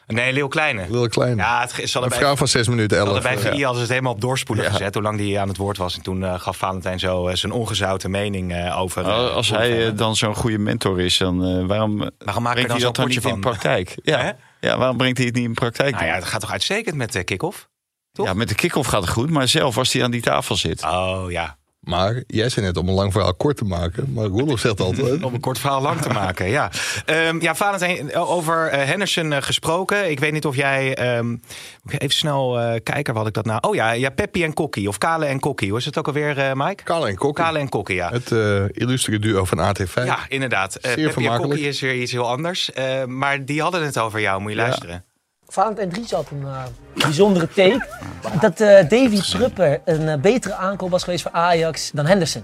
[0.07, 0.85] Nee, Leeuw Kleine.
[0.89, 1.37] Lille Klein.
[1.37, 3.09] Ja, het, ze hadden een bij, vraag van 6 minuten 11.
[3.09, 4.93] hadden bij VI hadden ze het helemaal op doorspoelen gezet.
[4.93, 5.95] Hoe lang die aan het woord was.
[5.95, 9.03] En toen eh, gaf Valentijn zo eh, zijn ongezouten mening eh, over...
[9.05, 12.41] eh, Oh, Als hij dan zo'n goede mentor is, dan eh, waarom, maak je brengt
[12.43, 13.39] dan hij zo'n dat dan potje niet in van?
[13.39, 13.97] praktijk?
[14.03, 14.19] Ja.
[14.19, 14.31] Hè?
[14.67, 15.91] ja, waarom brengt hij het niet in praktijk?
[15.91, 16.19] Nou ja, dan?
[16.19, 17.67] het gaat toch uitstekend met de kick-off?
[18.11, 18.25] toch?
[18.25, 20.83] ja, met de kick-off gaat het goed, maar zelf als hij aan die tafel zit.
[20.83, 21.57] Oh ja.
[21.87, 24.13] Maar jij zei net om een lang verhaal kort te maken.
[24.13, 25.23] Maar Roelof zegt altijd...
[25.23, 26.71] Om een kort verhaal lang te maken, ja.
[27.05, 30.09] Ehm, ja, Valentijn, over eh, Henderson eh, gesproken.
[30.09, 30.89] Ik weet niet of jij...
[30.89, 33.59] ik even snel kijken, wat ik dat nou...
[33.61, 35.69] Oh ja, ja Peppi en Kokkie, of Kale en Kokkie.
[35.69, 36.83] Hoe is het ook alweer, Mike?
[36.83, 37.43] Kale en Kokkie.
[37.43, 38.11] Kale en Kokkie, ja.
[38.11, 38.31] Het
[38.71, 39.93] illustere duo van AT5.
[40.05, 40.77] Ja, inderdaad.
[40.81, 41.41] Zeer Peppi en.
[41.41, 42.71] Kokkie is weer iets heel anders.
[43.05, 44.63] Maar die hadden het over jou, moet je Ja.
[44.63, 45.05] luisteren.
[45.47, 47.87] Valentijn Dries had een eh, bijzondere take.
[48.41, 52.43] Dat eh Davy Prupper een eh, betere aankoop was geweest voor Ajax dan Henderson.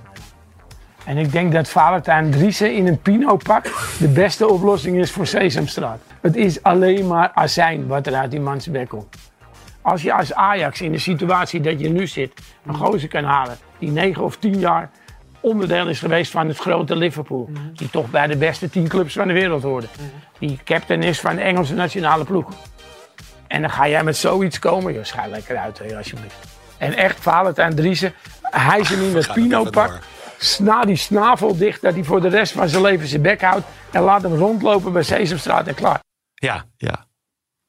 [1.06, 3.64] En ik denk dat Valentijn Driessen in een Pino-pak
[4.00, 6.00] de beste oplossing is voor Sesamstraat.
[6.22, 9.16] Het is alleen maar azijn wat er uit die mans bek komt.
[9.82, 12.34] Als je als Ajax in de situatie dat je nu zit
[12.66, 14.90] een gozer kan halen die 9 of 10 jaar
[15.40, 17.50] onderdeel is geweest van het grote Liverpool.
[17.74, 19.88] Die toch bij de beste tien clubs van de wereld hoorde.
[20.40, 22.50] Die captain is van de Engelse nationale ploeg.
[23.54, 24.94] En dan ga jij met zoiets komen.
[24.94, 26.36] Joh, schijt lekker uit, hè, alsjeblieft.
[26.78, 30.00] En echt, Valentijn Driessen, hij is in het Pino-pak.
[30.38, 33.66] Sna die snavel dicht, dat hij voor de rest van zijn leven zijn bek houdt.
[33.92, 36.00] En laat hem rondlopen bij Sesamstraat en klaar.
[36.34, 37.06] Ja, Ja.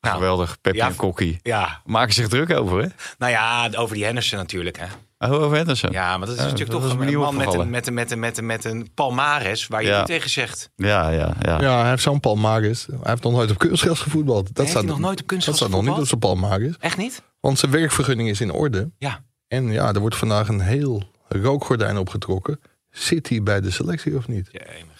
[0.00, 1.38] Nou, Geweldig, Pepje ja, en Kokkie.
[1.42, 1.80] ja.
[1.84, 2.88] Maken zich druk over, hè?
[3.18, 4.78] Nou ja, over die Henderson natuurlijk.
[4.78, 4.86] Hè.
[5.30, 5.90] Oh, over Henderson.
[5.92, 8.10] Ja, maar dat is Ja, natuurlijk dat toch een man met een, met, een, met,
[8.10, 9.96] een, met, een, met een palmares waar je Ja.
[9.98, 10.70] niet tegen zegt.
[10.76, 11.60] Ja, ja, ja.
[11.60, 12.86] Ja, hij heeft zo'n palmaris.
[12.86, 14.46] Hij heeft nog nooit op kunstgras gevoetbald.
[14.46, 16.38] Dat heeft staat hij nog nooit op kunstgras Dat staat nog niet op gevoetbald?
[16.38, 16.76] zijn palmaris.
[16.80, 17.22] Echt niet?
[17.40, 18.90] Want zijn werkvergunning is in orde.
[18.98, 19.22] Ja.
[19.48, 22.60] En ja, er wordt vandaag een heel rookgordijn opgetrokken.
[22.90, 24.48] Zit hij bij de selectie of niet?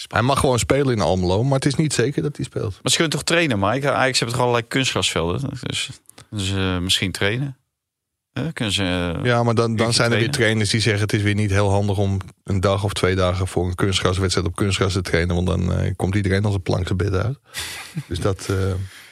[0.09, 2.71] Hij mag gewoon spelen in Almelo, maar het is niet zeker dat hij speelt.
[2.83, 3.91] Maar ze kunnen toch trainen, Mike?
[3.91, 5.51] Ajax heeft toch allerlei kunstgrasvelden?
[5.61, 5.91] Dus,
[6.31, 7.57] dus eh, misschien trainen?
[8.35, 11.03] Eh, kunnen ze, Ja, maar dan, dan zijn er weer trainers die zeggen...
[11.03, 13.47] het is weer niet heel handig om een dag of twee dagen...
[13.47, 15.35] voor een kunstgraswedstrijd op kunstgras te trainen.
[15.35, 17.39] Want dan eh, komt iedereen als een plank zijn bed uit.
[18.09, 18.47] dus dat...
[18.51, 18.57] eh,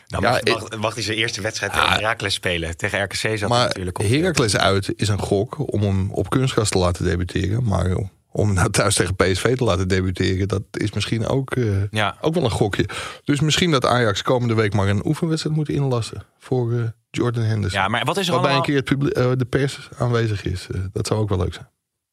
[0.07, 2.77] Nou, ja, mag, mag hij zijn eerste wedstrijd tegen Heracles spelen?
[2.77, 4.07] Tegen RKC zat maar natuurlijk op.
[4.09, 7.65] Heracles uit is een gok om hem op kunstgras te laten debuteren.
[7.65, 7.97] Maar
[8.33, 10.49] om nou thuis tegen PSV te laten debuteren...
[10.49, 12.17] dat is misschien ook, eh, Ja.
[12.21, 12.89] ook wel een gokje.
[13.25, 16.23] Dus misschien dat Ajax komende week maar een oefenwedstrijd moet inlassen...
[16.39, 16.79] voor eh,
[17.11, 17.81] Jordan Henderson.
[17.81, 18.83] ja, maar wat is er Waarbij een allemaal...
[18.83, 20.67] keer het publiek, eh, de pers aanwezig is.
[20.93, 21.69] Dat zou ook wel leuk zijn.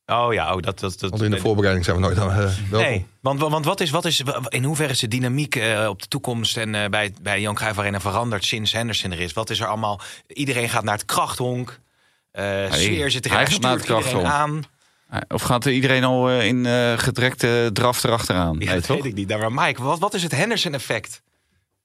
[0.05, 0.79] Oh ja, oh, dat...
[0.79, 2.35] dat, dat Want in de voorbereiding zijn we nooit aan.
[2.37, 2.79] welkom.
[2.89, 5.55] Nee, want, want wat is, wat is, in hoeverre is de dynamiek
[5.87, 9.33] op de toekomst en bij, bij Jan Cruijff Arena veranderd sinds Henderson er is?
[9.33, 10.01] Wat is er allemaal?
[10.27, 11.79] Iedereen gaat naar het krachthonk.
[12.31, 14.25] Eh sfeer zit er hij hij gaat naar het krachthonk.
[14.25, 14.63] aan.
[15.27, 18.55] Of gaat er iedereen al eh, in eh, gedrekte draf erachteraan?
[18.59, 18.95] Ja, nee, dat toch?
[18.95, 19.27] weet ik niet.
[19.27, 21.21] Nou, maar Mike, wat, wat is het Henderson-effect?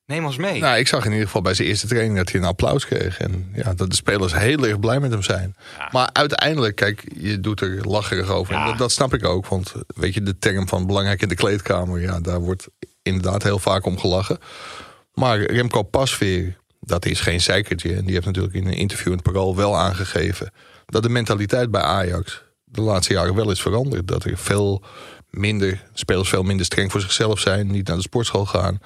[0.07, 0.61] Neem ons mee.
[0.61, 3.19] Nou, ik zag in ieder geval bij zijn eerste training dat hij een applaus kreeg.
[3.19, 5.57] En ja, dat de spelers heel erg blij met hem zijn.
[5.91, 8.55] Maar uiteindelijk, kijk, je doet er lacherig over.
[8.55, 8.67] En Ja.
[8.67, 9.47] dat, dat snap ik ook.
[9.47, 12.69] Want weet je, de term van belangrijk in de kleedkamer, ja, daar wordt
[13.03, 14.39] inderdaad heel vaak om gelachen.
[15.15, 17.95] Maar Remco Pasveer, dat is geen zeikertje.
[17.95, 20.51] En die heeft natuurlijk in een interview in het Parool wel aangegeven
[20.87, 22.44] dat de mentaliteit bij Ajax
[22.75, 24.09] de laatste jaren wel is veranderd.
[24.09, 24.83] Dat er veel
[25.31, 28.79] minder, spelers veel minder streng voor zichzelf zijn, niet naar de sportschool gaan.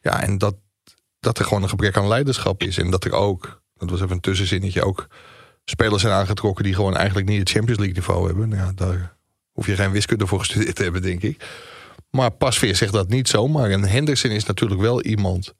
[0.00, 0.54] Ja, en dat,
[1.20, 2.78] dat er gewoon een gebrek aan leiderschap is.
[2.78, 5.06] En dat er ook, dat was even een tussenzinnetje, ook
[5.64, 8.48] spelers zijn aangetrokken die gewoon eigenlijk niet het Champions League niveau hebben.
[8.48, 9.16] Nou ja, daar
[9.52, 11.44] hoef je geen wiskunde voor gestudeerd te hebben, denk ik.
[12.10, 13.70] Maar Pasveer zegt dat niet zomaar.
[13.70, 15.54] En Henderson is natuurlijk wel iemand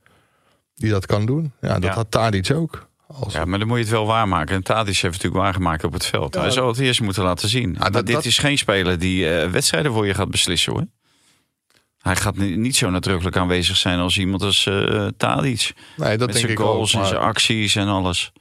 [0.74, 1.52] die dat kan doen.
[1.61, 1.92] Ja, dat Ja.
[1.94, 2.88] had Tadic ook.
[3.12, 4.55] Als, Ja, maar dan moet je het wel waarmaken.
[4.55, 6.35] En Tadic heeft natuurlijk waargemaakt op het veld.
[6.35, 7.73] Hij zou het eerst moeten laten zien.
[7.75, 10.85] dat- dit dat- is geen speler die eh, wedstrijden voor je gaat beslissen hoor.
[11.99, 15.73] Hij gaat ni- niet zo nadrukkelijk aanwezig zijn als iemand als eh Tadic.
[15.96, 17.03] nee, dat Met denk zijn ik goals ook.
[17.03, 18.33] en zijn acties en alles.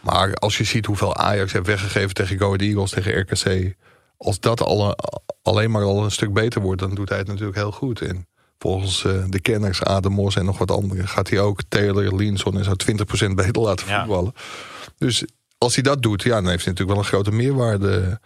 [0.00, 3.74] maar als je ziet hoeveel Ajax heeft weggegeven tegen Go Ahead Eagles, tegen RKC.
[4.16, 4.98] Als dat alle,
[5.42, 8.00] alleen maar al een stuk beter wordt, dan doet hij het natuurlijk heel goed.
[8.00, 8.26] En
[8.58, 12.64] volgens eh, de kenners, Ademos en nog wat anderen, gaat hij ook Taylor, Linson en
[12.64, 12.72] zo
[13.28, 13.98] 20% beter laten Ja.
[13.98, 14.32] voetballen.
[14.98, 15.24] Dus
[15.58, 18.20] als hij dat doet, ja, dan heeft hij natuurlijk wel een grote meerwaarde.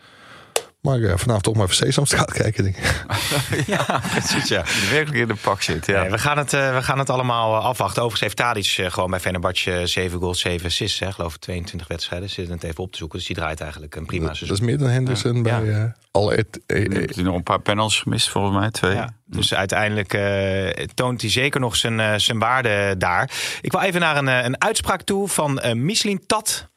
[0.83, 3.05] Maar eh, vanavond toch maar even Sesamstraat kijken, denk ik.
[3.75, 4.63] ja, precies, ja.
[4.63, 5.87] Die werkelijk in de pak zit.
[5.87, 6.01] Ja.
[6.01, 8.03] Nee, we, gaan het, eh, we gaan het allemaal eh, afwachten.
[8.03, 10.99] Overigens heeft Tadic eh, gewoon bij Fenerbahce 7 goals, 7 assists.
[10.99, 12.31] Hè, geloof ik 22 wedstrijden.
[12.31, 13.19] Zit het even op te zoeken.
[13.19, 14.59] Dus die draait eigenlijk een prima Dat seizoen.
[14.59, 15.43] is meer dan Henderson Ja.
[15.43, 18.71] bij eh al et, heeft hij nog een paar panels gemist volgens mij.
[18.71, 18.95] Twee.
[18.95, 23.31] Ja, dus uiteindelijk eh, toont hij zeker nog zijn, eh, zijn waarde daar.
[23.61, 26.71] Ik wil even naar een, een uitspraak toe van eh Mislin Tat.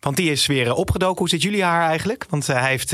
[0.00, 1.18] Want die is weer eh, opgedoken.
[1.18, 2.26] Hoe zit jullie haar eigenlijk?
[2.28, 2.92] Want eh, hij heeft,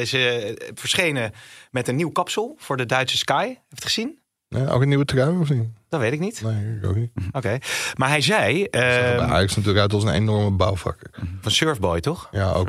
[0.00, 1.32] is eh, verschenen
[1.70, 3.44] met een nieuw kapsel voor de Duitse Sky.
[3.46, 4.18] Heeft je het gezien?
[4.48, 5.68] ja, ook een nieuwe trui of niet?
[5.88, 6.42] Dat weet ik niet.
[6.42, 7.10] Nee, ik ook niet.
[7.32, 7.58] Oké.
[7.94, 11.10] Maar hij zei, Zag er eh, bij Ajax natuurlijk uit als een enorme bouwvakker.
[11.40, 12.28] van Surfboy toch?
[12.30, 12.68] Ja, ook.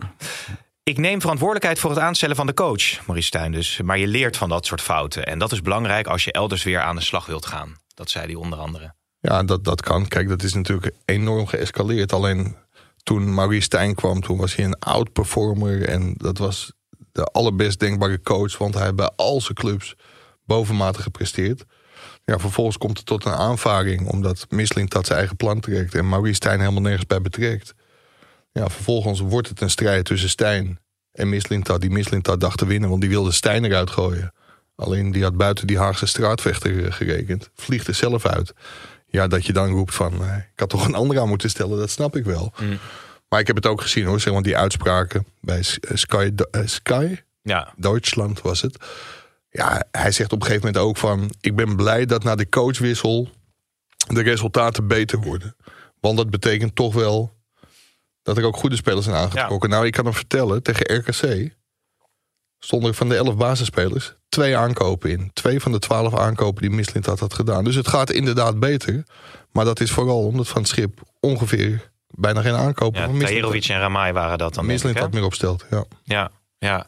[0.84, 3.82] Ik neem verantwoordelijkheid voor het aanstellen van de coach, Maurice Stijn dus.
[3.84, 5.26] Maar je leert van dat soort fouten.
[5.26, 7.76] En dat is belangrijk als je elders weer aan de slag wilt gaan.
[7.94, 8.94] Dat zei hij onder andere.
[9.20, 10.08] Ja, dat, dat kan.
[10.08, 12.14] Kijk, dat is natuurlijk enorm geëscaleerd.
[12.14, 12.56] Alleen
[13.06, 15.88] toen Maurice Stijn kwam, toen was hij een oud performer.
[15.88, 16.74] En dat was
[17.12, 18.58] de allerbest denkbare coach.
[18.58, 19.96] Want hij heeft bij al zijn clubs
[20.46, 21.66] bovenmatig gepresteerd.
[22.24, 24.08] Ja, vervolgens komt het tot een aanvaring.
[24.08, 25.96] Omdat Misling dat zijn eigen plan trekt.
[25.96, 27.74] En Maurice Stijn helemaal nergens bij betrekt.
[28.52, 30.80] Ja, vervolgens wordt het een strijd tussen Stijn
[31.12, 31.82] en Mislintat.
[31.82, 34.34] Die Mislintat dacht te winnen, want die wilde Stijn eruit gooien.
[34.76, 37.50] Alleen die had buiten die Haagse straatvechter gerekend.
[37.54, 38.54] Vliegt er zelf uit.
[39.06, 41.78] Ja, dat je dan roept van, eh, ik had toch een ander aan moeten stellen,
[41.78, 42.54] dat snap ik wel.
[43.30, 46.62] Maar ik heb het ook gezien hoor, zeg maar die uitspraken bij eh, Sky, eh,
[46.66, 48.78] Sky Ja, Duitsland was het.
[49.50, 51.32] Ja, hij zegt op een gegeven moment ook van...
[51.42, 53.30] ik ben blij dat na de coachwissel
[54.08, 55.56] de resultaten beter worden.
[56.00, 57.34] Want dat betekent toch wel
[58.22, 59.70] dat er ook goede spelers zijn aangetrokken.
[59.70, 61.54] Nou, ik kan hem vertellen, tegen RKC
[62.66, 65.30] stonden er van de elf basisspelers twee aankopen in.
[65.34, 67.64] Twee van de twaalf aankopen die Mislint had, had gedaan.
[67.64, 69.04] Dus het gaat inderdaad beter.
[69.52, 73.14] Maar dat is vooral omdat van het schip ongeveer bijna geen aankopen.
[73.14, 74.66] Ja, Tahirovic en Ramai waren dat dan.
[74.66, 75.66] Mislint had meer opsteld.
[75.70, 75.86] Ja.
[76.04, 76.86] Ja, ja.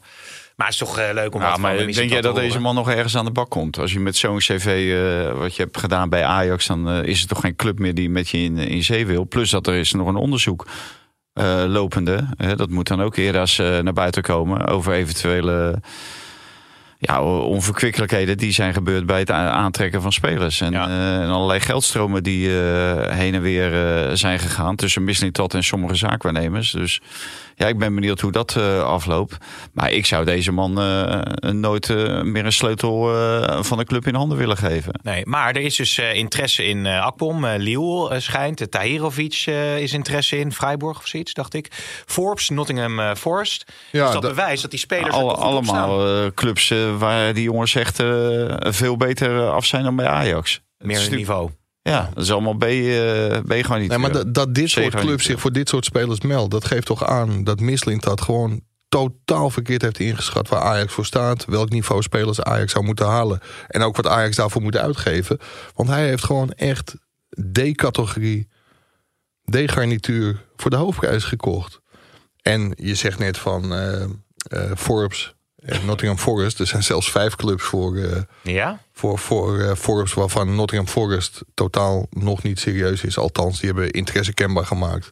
[0.56, 2.42] Maar het is toch eh, leuk om Ja, maar denk jij dat horen?
[2.42, 3.78] deze man nog ergens aan de bak komt?
[3.78, 7.22] Als je met zo'n cv, eh, wat je hebt gedaan bij Ajax, dan eh, is
[7.22, 9.26] er toch geen club meer die met je in, in zee wil.
[9.26, 10.66] Plus dat er is nog een onderzoek
[11.38, 12.24] eh, lopende.
[12.36, 15.80] Hè, dat moet dan ook eerder eh, naar buiten komen over eventuele
[16.98, 20.60] ja, onverkwikkelijkheden die zijn gebeurd bij het aantrekken van spelers.
[20.60, 20.88] En, Ja.
[20.88, 23.70] eh, en allerlei geldstromen die eh, heen en weer
[24.16, 26.70] zijn gegaan tussen Mislintat en sommige zaakwaarnemers.
[26.70, 27.00] Dus
[27.58, 29.36] ja, ik ben benieuwd hoe dat eh, afloopt.
[29.72, 34.06] Maar ik zou deze man eh, nooit eh, meer een sleutel eh, van de club
[34.06, 35.00] in handen willen geven.
[35.02, 37.44] Nee, maar er is dus eh, interesse in eh Akpom.
[37.44, 38.60] Eh eh, schijnt.
[38.60, 40.52] Uh, Tahirovic eh, is interesse in.
[40.52, 41.68] Freiburg of zoiets, dacht ik.
[42.06, 43.72] Forbes, Nottingham Forest.
[43.90, 47.74] Ja, dus dat, bewijst dat die spelers er Alle, allemaal eh, clubs waar die jongens
[47.74, 50.60] echt eh, veel beter af zijn dan bij Ajax.
[50.78, 51.50] Meer niveau.
[51.82, 52.64] Ja, dat is allemaal B,
[53.46, 53.88] B gewoon niet.
[53.88, 56.86] Nee, maar dat, dat dit soort clubs zich voor dit soort spelers meldt, dat geeft
[56.86, 61.44] toch aan dat Mislint dat gewoon totaal verkeerd heeft ingeschat waar Ajax voor staat.
[61.44, 63.40] Welk niveau spelers Ajax zou moeten halen.
[63.68, 65.38] En ook wat Ajax daarvoor moet uitgeven.
[65.74, 66.94] Want hij heeft gewoon echt
[67.52, 68.48] D-categorie,
[69.44, 71.80] D-garnituur voor de hoofdprijs gekocht.
[72.42, 75.34] En je zegt net van eh, eh, Forbes
[75.84, 76.60] Nottingham Forest.
[76.60, 78.80] Er zijn zelfs vijf clubs voor, eh, Ja?
[78.92, 83.18] voor, voor eh, Forbes, waarvan Nottingham Forest totaal nog niet serieus is.
[83.18, 85.10] Althans, die hebben interesse kenbaar gemaakt.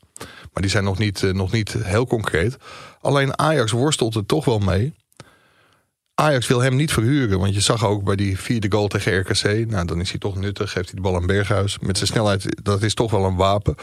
[0.52, 2.56] Maar die zijn nog niet, eh, nog niet heel concreet.
[3.00, 4.94] Alleen Ajax worstelt er toch wel mee.
[6.14, 7.38] Ajax wil hem niet verhuren.
[7.38, 9.70] Want je zag ook bij die vierde goal tegen RKC.
[9.70, 10.72] Nou, dan is hij toch nuttig.
[10.72, 11.78] Geeft hij de bal aan Berghuis.
[11.78, 13.74] Met zijn snelheid, dat is toch wel een wapen.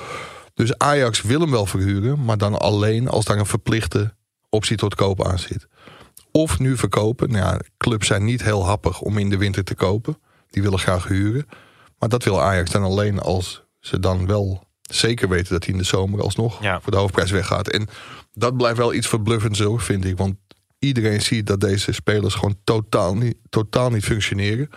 [0.54, 2.24] Dus Ajax wil hem wel verhuren.
[2.26, 4.14] Maar dan alleen als daar een verplichte
[4.50, 5.68] optie tot koop aan zit.
[6.36, 7.30] Of nu verkopen.
[7.32, 10.18] Nou ja, clubs zijn niet heel happig om in de winter te kopen.
[10.50, 11.46] Die willen graag huren.
[12.00, 15.80] Maar dat wil Ajax dan alleen als ze dan wel zeker weten dat hij in
[15.80, 16.82] de zomer alsnog Ja.
[16.82, 17.68] voor de hoofdprijs weggaat.
[17.70, 17.88] En
[18.34, 20.18] dat blijft wel iets verbluffends hoor, vind ik.
[20.18, 20.36] Want
[20.80, 24.70] iedereen ziet dat deze spelers gewoon totaal niet, totaal niet functioneren.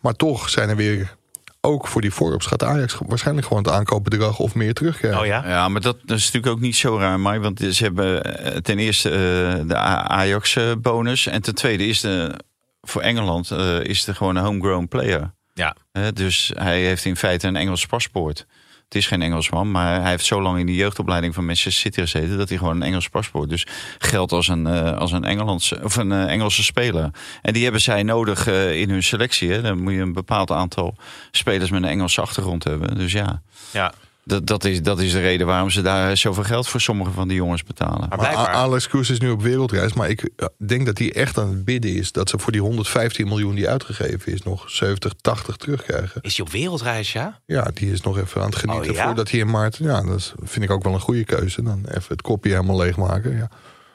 [0.00, 1.16] Maar toch zijn er weer,
[1.60, 5.20] ook voor die Forbes, gaat Ajax waarschijnlijk gewoon het aankoopbedrag of meer terugkrijgen.
[5.20, 5.48] Oh ja?
[5.48, 7.40] Ja, maar dat, dat is natuurlijk ook niet zo raar, Mike.
[7.40, 11.26] Want ze hebben eh, ten eerste eh, de Ajax-bonus.
[11.26, 12.34] En ten tweede is de,
[12.80, 15.32] voor Engeland eh, is het gewoon een homegrown player.
[15.54, 15.76] Ja.
[15.92, 18.46] Hè, dus hij heeft in feite een Engels paspoort.
[18.90, 22.00] Het is geen Engelsman, maar hij heeft zo lang in de jeugdopleiding van Manchester City
[22.00, 23.48] gezeten dat hij gewoon een Engels paspoort.
[23.48, 23.66] Dus
[23.98, 27.10] geldt als een, eh, als een, Engelandse, of een eh, Engelse speler.
[27.42, 29.50] En die hebben zij nodig eh, in hun selectie.
[29.50, 29.62] Hè.
[29.62, 30.94] Dan moet je een bepaald aantal
[31.30, 32.98] spelers met een Engelse achtergrond hebben.
[32.98, 33.92] Dus ja, Ja.
[34.30, 37.28] Dat, dat, is, dat is de reden waarom ze daar zoveel geld voor sommige van
[37.28, 38.08] die jongens betalen.
[38.08, 38.48] Maar blijkbaar.
[38.48, 39.92] Alex Kroes is nu op wereldreis.
[39.92, 42.60] Maar ik eh, denk dat hij echt aan het bidden is dat ze voor die
[42.60, 46.20] 115 miljoen die uitgegeven is, nog 70, 80 terugkrijgen.
[46.22, 47.40] Is hij op wereldreis, ja?
[47.46, 49.04] Ja, die is nog even aan het genieten Oh, ja?
[49.04, 49.76] voordat hij in maart.
[49.76, 51.62] Ja, dat vind ik ook wel een goede keuze.
[51.62, 53.36] Dan even het kopje helemaal leegmaken.
[53.36, 53.50] Ja.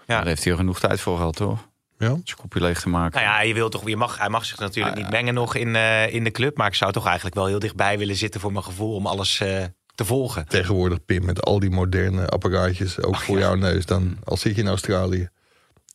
[0.08, 0.16] Ja.
[0.16, 1.68] Daar heeft hij er genoeg tijd voor gehad, toch?
[1.98, 2.08] Ja.
[2.08, 3.22] Zijn kopje leeg te maken.
[3.22, 5.76] Nou ja, je wil toch, je mag, hij mag zich natuurlijk niet mengen nog in,
[5.76, 6.58] eh, in de club.
[6.58, 9.40] Maar ik zou toch eigenlijk wel heel dichtbij willen zitten voor mijn gevoel om alles
[9.40, 9.64] eh,
[9.96, 10.48] te volgen.
[10.48, 13.86] Tegenwoordig, Pim, met al die moderne apparaatjes, ook voor jouw neus.
[13.86, 15.30] Dan, al zit je in Australië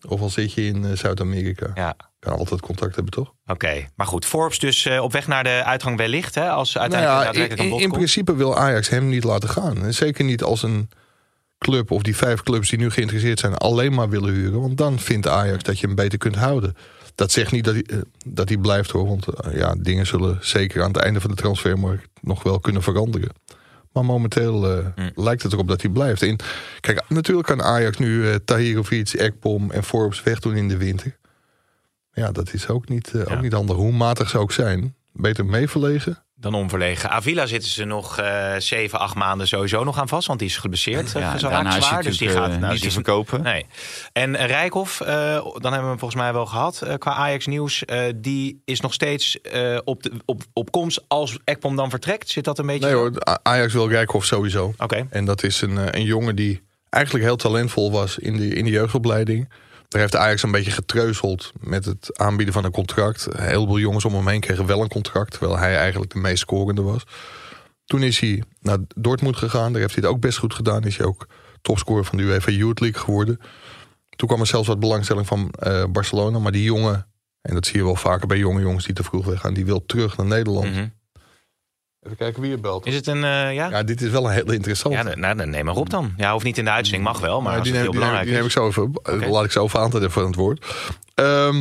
[0.09, 1.71] of al zit je in eh, Zuid-Amerika.
[1.75, 1.97] Ja.
[2.19, 3.33] Kan altijd contact hebben, toch?
[3.47, 4.25] Oké, maar goed.
[4.25, 6.35] Forbes dus eh, op weg naar de uitgang wellicht.
[6.35, 9.49] Hè, als Nou uiteindelijk ja, daadwerkelijk in, een in principe wil Ajax hem niet laten
[9.49, 9.85] gaan.
[9.85, 10.91] En zeker niet als een
[11.59, 14.61] club of die vijf clubs die nu geïnteresseerd zijn alleen maar willen huren.
[14.61, 16.77] Want dan vindt Ajax dat je hem beter kunt houden.
[17.15, 19.07] Dat zegt niet dat hij, eh, dat hij blijft hoor.
[19.07, 23.31] Want ja, dingen zullen zeker aan het einde van de transfermarkt nog wel kunnen veranderen.
[23.93, 25.11] Maar momenteel eh, Hmm.
[25.15, 26.23] lijkt het erop dat hij blijft.
[26.23, 26.37] En
[26.81, 31.19] kijk, natuurlijk kan Ajax nu eh Tahirovic, Ekpom en Forbes wegdoen in de winter.
[32.13, 33.35] Ja, dat is ook niet, eh, Ja.
[33.35, 33.77] ook niet handig.
[33.77, 34.95] Hoe matig ze ook zijn.
[35.13, 36.25] Beter meeverlegen.
[36.41, 37.11] Dan onverlegen.
[37.11, 40.27] Avila zitten ze nog eh zeven, acht maanden sowieso nog aan vast.
[40.27, 41.13] Want die is geblesseerd.
[41.13, 42.03] Ja, zo daarna is hij zwaar.
[42.03, 43.43] Dus die gaat eh, nou, niet te verkopen.
[43.43, 43.67] Nee.
[44.13, 47.47] En eh, Rijkhoff, eh, dan hebben we hem volgens mij wel gehad eh, qua Ajax
[47.47, 47.85] nieuws.
[47.85, 52.29] eh, die is nog steeds eh, op, de, op, op komst als Ekpom dan vertrekt.
[52.29, 52.87] Zit dat een beetje...
[52.87, 54.75] Nee hoor, Ajax wil Rijkhoff sowieso.
[54.79, 55.07] Oké.
[55.11, 58.65] En dat is een, eh, een jongen die eigenlijk heel talentvol was in de, in
[58.65, 59.49] de jeugdopleiding.
[59.91, 63.27] Daar heeft Ajax een beetje getreuzeld met het aanbieden van een contract.
[63.31, 65.31] Een heleboel jongens om hem heen kregen wel een contract.
[65.31, 67.05] Terwijl hij eigenlijk de meest scorende was.
[67.85, 69.73] Toen is hij naar Dortmund gegaan.
[69.73, 70.85] Daar heeft hij het ook best goed gedaan.
[70.85, 71.27] Is hij ook
[71.63, 73.41] topscorer van de UEFA Youth League geworden.
[74.17, 76.39] Toen kwam er zelfs wat belangstelling van eh, Barcelona.
[76.39, 77.07] Maar die jongen,
[77.41, 79.55] en dat zie je wel vaker bij jonge jongens die te vroeg weggaan.
[79.55, 80.71] Die wil terug naar Nederland.
[80.71, 80.87] Mhm.
[82.03, 82.87] Even kijken wie je belt.
[82.87, 83.23] Is het een, uh,
[83.55, 83.69] ja?
[83.69, 84.97] Ja, dit is wel een hele interessante.
[84.99, 86.13] Ja, nou, dan neem maar op dan.
[86.17, 88.09] Ja, hoeft niet in de uitzending, mag wel, maar Ja, die, neem, heel die, neem,
[88.09, 89.31] belangrijk die neem ik zo over.
[89.31, 90.67] Laat ik zo aan even aan het woord.
[91.15, 91.55] Ehm,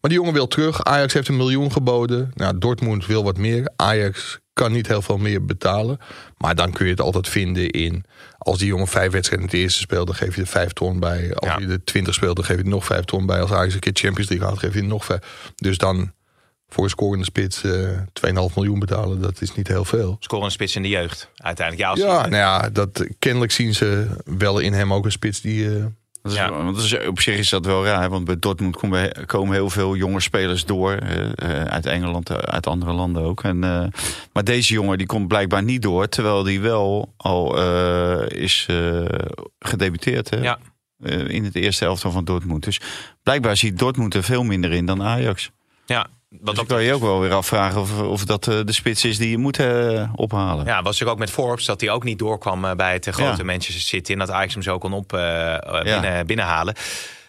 [0.00, 0.84] maar die jongen wil terug.
[0.84, 2.30] Ajax heeft een miljoen geboden.
[2.34, 3.70] Nou, Dortmund wil wat meer.
[3.76, 5.98] Ajax kan niet heel veel meer betalen.
[6.36, 8.04] Maar dan kun je het altijd vinden in...
[8.38, 10.06] Als die jongen vijf wedstrijden in het eerste speelt...
[10.06, 11.34] dan geef je er vijf ton bij.
[11.34, 11.56] Als Ja.
[11.58, 13.40] hij er twintig speelt, dan geef je er nog vijf ton bij.
[13.40, 15.52] Als Ajax een keer Champions League haalt, geef je er nog vijf.
[15.56, 16.12] Dus dan
[16.68, 17.88] voor een scorende spits eh
[18.26, 19.20] 2,5 miljoen betalen...
[19.20, 20.16] dat is niet heel veel.
[20.20, 21.86] Scoren een spits in de jeugd, uiteindelijk.
[21.86, 25.40] Ja, als Ja, nou ja, dat, kennelijk zien ze wel in hem ook een spits
[25.40, 25.76] die...
[25.76, 25.84] eh,
[26.22, 26.50] Dat is, Ja.
[26.52, 29.70] want dat is, op zich is dat wel raar, want bij Dortmund komen, komen heel
[29.70, 30.92] veel jonge spelers door.
[30.92, 33.42] eh, eh, uit Engeland, uit andere landen ook.
[33.44, 33.86] En, eh,
[34.32, 38.66] maar deze jongen die komt blijkbaar niet door, terwijl die wel al eh, is
[39.58, 40.36] gedebuteerd hè?
[40.40, 40.58] Ja.
[41.02, 42.64] Eh, in het eerste elftal van Dortmund.
[42.64, 42.80] Dus
[43.22, 45.50] blijkbaar ziet Dortmund er veel minder in dan Ajax.
[45.86, 48.72] ja, wat Dus ik kan je ook wel weer afvragen of, of dat eh, de
[48.72, 50.66] spits is die je moet eh, ophalen.
[50.66, 53.36] Ja, was ik ook met Forbes dat hij ook niet doorkwam eh, bij het grote
[53.36, 53.44] Ja.
[53.44, 54.12] Manchester City.
[54.12, 55.08] En dat Ajax hem zo kon op,
[55.82, 56.74] binnen, binnenhalen.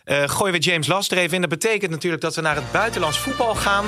[0.04, 1.42] Eh gooien we James Last er even in.
[1.42, 3.86] Dat betekent natuurlijk dat we naar het buitenlands voetbal gaan.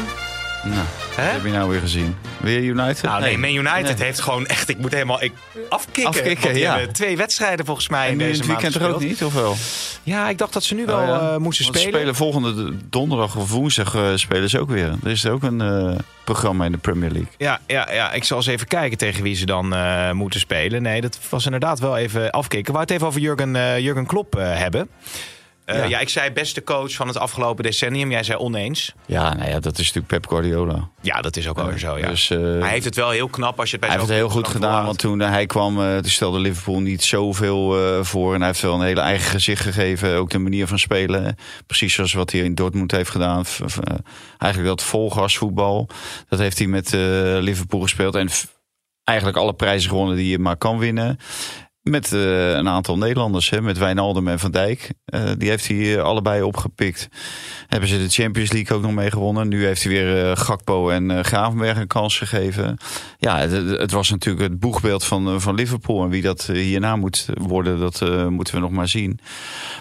[0.64, 0.80] Nou,
[1.16, 1.24] Hè?
[1.24, 2.16] heb je nou weer gezien?
[2.38, 3.02] Weer United?
[3.02, 4.06] Nou nee, Man United Nee.
[4.08, 4.70] heeft gewoon echt...
[4.70, 5.32] Ik moet helemaal ik,
[5.70, 6.06] afkicken.
[6.12, 6.76] Afkicken, want die ja.
[6.78, 9.02] hebben twee wedstrijden volgens mij En in nu in deze het maand weekend er ook
[9.02, 9.20] gespeeld.
[9.20, 9.56] niet, of wel?
[10.04, 11.14] Ja, ik dacht dat ze nu wel Oh ja.
[11.14, 11.90] eh, moesten Want ze spelen.
[12.00, 14.96] spelen volgende donderdag of woensdag eh, spelen ze ook weer.
[15.04, 17.30] Er is ook een eh, programma in de Premier League.
[17.38, 20.82] Ja, ja, ja, ik zal eens even kijken tegen wie ze dan eh, moeten spelen.
[20.82, 22.66] Nee, dat was inderdaad wel even afkicken.
[22.66, 24.90] We wou het even over Jurgen, eh, Jurgen Klopp eh, hebben.
[25.72, 25.86] Eh, ja.
[25.86, 26.00] Ja.
[26.00, 28.12] ik zei beste coach van het afgelopen decennium.
[28.12, 28.94] Jij zei oneens.
[29.06, 30.90] Ja, nou ja, dat is natuurlijk Pep Guardiola.
[31.02, 32.08] Ja, dat is ook wel zo, ja.
[32.08, 34.20] Dus, eh, hij heeft het wel heel knap als je het bij hij heeft het
[34.20, 38.34] heel goed gedaan, want toen eh, hij kwam, toen stelde Liverpool niet zoveel voor.
[38.34, 40.16] En hij heeft wel een hele eigen gezicht gegeven.
[40.16, 41.36] Ook de manier van spelen.
[41.68, 43.46] Precies zoals wat hij in Dortmund heeft gedaan.
[44.38, 45.90] Eigenlijk dat volgasvoetbal.
[46.30, 46.92] Dat heeft hij met
[47.42, 48.16] Liverpool gespeeld.
[48.16, 48.30] En
[49.04, 51.18] eigenlijk alle prijzen gewonnen die je maar kan winnen.
[51.82, 54.90] Met eh, een aantal Nederlanders, hè, met Wijnaldum en Van Dijk.
[55.06, 57.08] Eh, die heeft hij eh, allebei opgepikt.
[57.68, 59.48] Hebben ze de Champions League ook nog mee gewonnen.
[59.48, 62.78] Nu heeft hij weer Gakpo en Gravenberg een kans gegeven.
[63.18, 66.04] Ja, het, het was natuurlijk het boegbeeld van, van Liverpool.
[66.04, 69.20] En wie dat hierna moet worden, dat moeten we nog maar zien.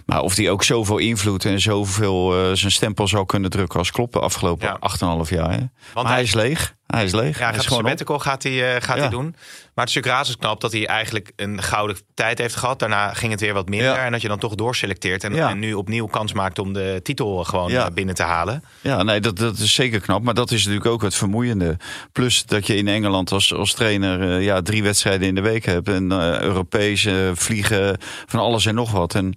[0.07, 4.13] Maar of hij ook zoveel invloed en zoveel zijn stempel zou kunnen drukken als Klopp
[4.13, 4.79] de afgelopen Ja.
[5.25, 5.51] 8,5 jaar.
[5.53, 5.59] Hè?
[5.95, 6.75] Maar hij hij- is leeg.
[6.91, 7.39] Hij is leeg.
[7.39, 7.89] Ja, hij gaat is gewoon op.
[7.89, 9.03] sabbatical gaat hij, eh, gaat Ja.
[9.03, 9.35] hij doen.
[9.75, 12.79] Maar het is natuurlijk razendknap dat hij eigenlijk een gouden tijd heeft gehad.
[12.79, 13.89] Daarna ging het weer wat minder.
[13.89, 14.05] Ja.
[14.05, 15.25] En dat je dan toch doorselecteert.
[15.25, 18.65] En, en nu opnieuw kans maakt om de titel gewoon binnen te halen.
[18.81, 20.23] Ja, nee, dat, dat is zeker knap.
[20.23, 21.77] Maar dat is natuurlijk ook het vermoeiende.
[22.13, 25.65] Plus dat je in Engeland als, als trainer eh, ja, drie wedstrijden in de week
[25.65, 25.89] hebt.
[25.89, 29.15] En eh Europees vliegen, van alles en nog wat.
[29.15, 29.35] En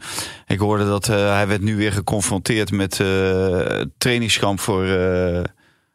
[0.48, 3.02] ik hoorde dat hij werd nu weer geconfronteerd met
[3.98, 4.86] trainingskamp voor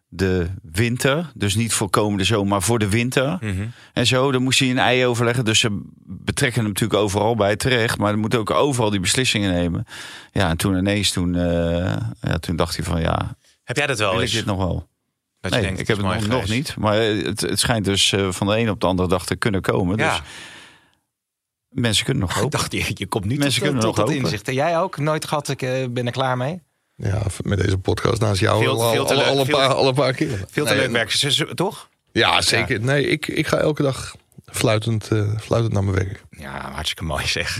[0.08, 1.30] de winter.
[1.34, 3.38] Dus niet voor komende zomer, maar voor de winter.
[3.92, 5.44] En zo, dan moest hij een ei overleggen.
[5.44, 7.98] Dus ze betrekken hem natuurlijk overal bij terecht.
[7.98, 9.84] Maar hij moet ook overal die beslissingen nemen.
[10.32, 13.98] Ja, en toen ineens, toen, eh, ja, toen dacht hij van ja, Heb jij dat
[13.98, 14.34] wel wil ik eens?
[14.34, 14.88] dit nog wel?
[15.40, 16.76] Dat je Nee, denkt, ik heb het nog, niet.
[16.76, 19.60] Maar het, het schijnt dus eh, van de een op de andere dag te kunnen
[19.60, 19.96] komen.
[19.96, 20.12] Ja.
[20.14, 20.22] Dus
[21.68, 22.58] mensen kunnen nog Ik hopen.
[22.58, 24.24] dacht, je, je komt niet Mensen tot, kunnen tot nog dat hopen.
[24.24, 24.48] inzicht.
[24.48, 24.98] En jij ook?
[24.98, 26.62] Nooit gehad, ik eh, ben er klaar mee?
[27.02, 29.74] Ja, met deze podcast naast jou Veel- al, veel al, leuk, al een veel- paar,
[29.74, 30.44] al een paar keer.
[30.50, 31.88] Veel te Nee, leuk werk, ze- toch?
[32.12, 32.80] Ja, zeker.
[32.80, 34.14] Nee, ik, ik ga elke dag
[34.50, 36.24] fluitend, eh, fluitend naar mijn werk.
[36.30, 37.58] Ja, hartstikke mooi zeg.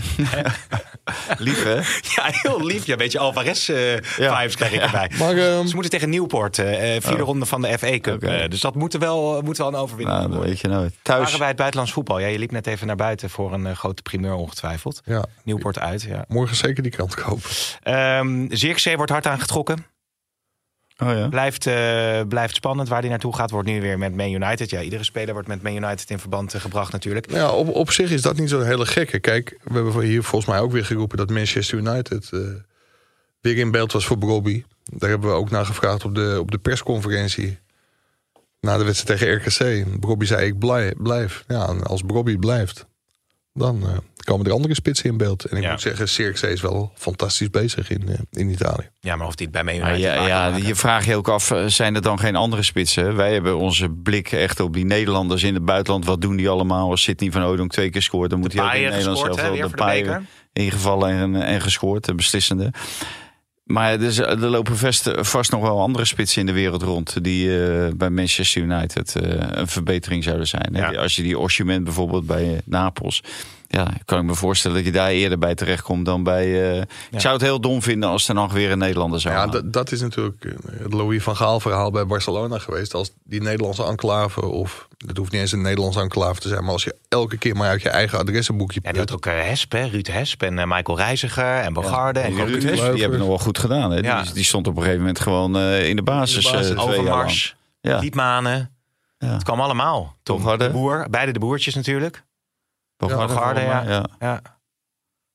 [1.37, 1.75] Lief hè?
[2.15, 2.85] ja, heel lief.
[2.85, 5.11] Ja, een beetje Alvarez-vibes krijg ik erbij.
[5.19, 8.21] Maar ehm, Ze moeten tegen Nieuwpoort, eh vierde ronde van de FA Cup.
[8.49, 10.49] Dus dat moet wel, moet wel een overwinning Nou, worden.
[10.49, 10.93] weet je nooit.
[11.01, 11.23] Thuis.
[11.23, 12.19] Waren bij het buitenlands voetbal.
[12.19, 15.01] Ja, je liep net even naar buiten voor een grote primeur ongetwijfeld.
[15.05, 16.25] ja, Nieuwpoort uit, ja.
[16.27, 17.49] morgen zeker die krant kopen.
[17.83, 19.85] Ehm Zirkzee wordt hard aangetrokken.
[21.03, 21.27] Oh ja.
[21.27, 23.51] Blijft, eh, blijft spannend waar hij naartoe gaat.
[23.51, 24.69] Wordt nu weer met Man United.
[24.69, 27.31] Ja, iedere speler wordt met Man United in verband eh, gebracht natuurlijk.
[27.31, 29.19] Ja, op, op zich is dat niet zo'n hele gekke.
[29.19, 32.39] Kijk, we hebben hier volgens mij ook weer geroepen dat Manchester United eh,
[33.41, 34.63] weer in beeld was voor Bobby.
[34.83, 37.59] Daar hebben we ook naar gevraagd op de, op de persconferentie.
[38.59, 39.99] Na de wedstrijd tegen RKC.
[39.99, 40.93] Bobby zei: Ik blijf.
[40.97, 41.43] blijf.
[41.47, 42.85] Ja, als Bobby blijft,
[43.59, 45.45] dan eh, komen er andere spitsen in beeld.
[45.45, 45.71] En ik Ja.
[45.71, 48.89] moet zeggen, Cirkzee is wel fantastisch bezig in, eh, in Italië.
[48.99, 50.65] Ja, maar of die het bij United ja, ja, maken.
[50.67, 53.15] je vraagt je ook af, eh, zijn er dan geen andere spitsen?
[53.15, 56.05] Wij hebben onze blik echt op die Nederlanders in het buitenland.
[56.05, 56.89] Wat doen die allemaal?
[56.89, 59.57] Als Sidney van Oudonk twee keer scoort, dan moet hij ook in Nederland gescoord, zelf
[59.57, 60.23] wel de beker.
[60.53, 62.71] ingevallen en, en gescoord, de beslissende.
[63.71, 67.23] Maar dus, er lopen vast, vast nog wel andere spitsen in de wereld rond...
[67.23, 70.69] die eh, bij Manchester United eh, een verbetering zouden zijn.
[70.73, 70.91] Ja.
[70.91, 73.23] Als je die Osimhen bijvoorbeeld bij eh, Napels...
[73.71, 76.71] ja, kan ik me voorstellen dat je daar eerder bij terechtkomt dan bij.
[76.75, 79.47] eh, Ik zou het heel dom vinden als er nog weer een Nederlander zou Ja,
[79.47, 80.51] dat, dat is natuurlijk eh,
[80.83, 82.93] het Louis van Gaal verhaal bij Barcelona geweest.
[82.93, 86.73] Als die Nederlandse enclave, of het hoeft niet eens een Nederlandse enclave te zijn, maar
[86.73, 89.71] als je elke keer maar uit je eigen adressenboekje Ja, die had ook eh, Hesp,
[89.71, 92.63] hè, Ruud Hesp en Michael Reiziger en Bogarde en Die Ruud.
[92.63, 93.91] Hesp, die hebben nog wel goed gedaan.
[93.91, 93.97] Hè?
[93.99, 94.21] Ja.
[94.21, 96.45] Die, die stond op een gegeven moment gewoon eh, in de basis.
[96.45, 96.75] In de basis.
[96.75, 96.83] eh.
[96.83, 97.99] Overmars, Ja.
[97.99, 98.71] Diepmanen.
[99.17, 99.27] Ja.
[99.33, 100.15] Het kwam allemaal.
[100.23, 100.65] Tom Bogarde.
[100.65, 102.23] de Boer, beide de boertjes natuurlijk.
[103.07, 103.83] Bogarde, ja.
[103.83, 104.05] ja.
[104.19, 104.41] Ja.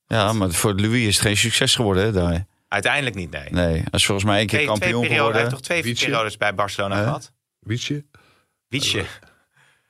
[0.07, 2.45] Ja, maar voor Louis is het geen succes geworden hè, daar.
[2.67, 3.49] Uiteindelijk niet, nee.
[3.49, 5.41] Nee, is volgens mij één keer Twee, twee kampioen perioden, hij geworden.
[5.41, 6.05] heeft toch twee Wietje.
[6.05, 7.31] periodes bij Barcelona gehad?
[7.59, 8.05] Wietje,
[8.67, 9.05] Wietje,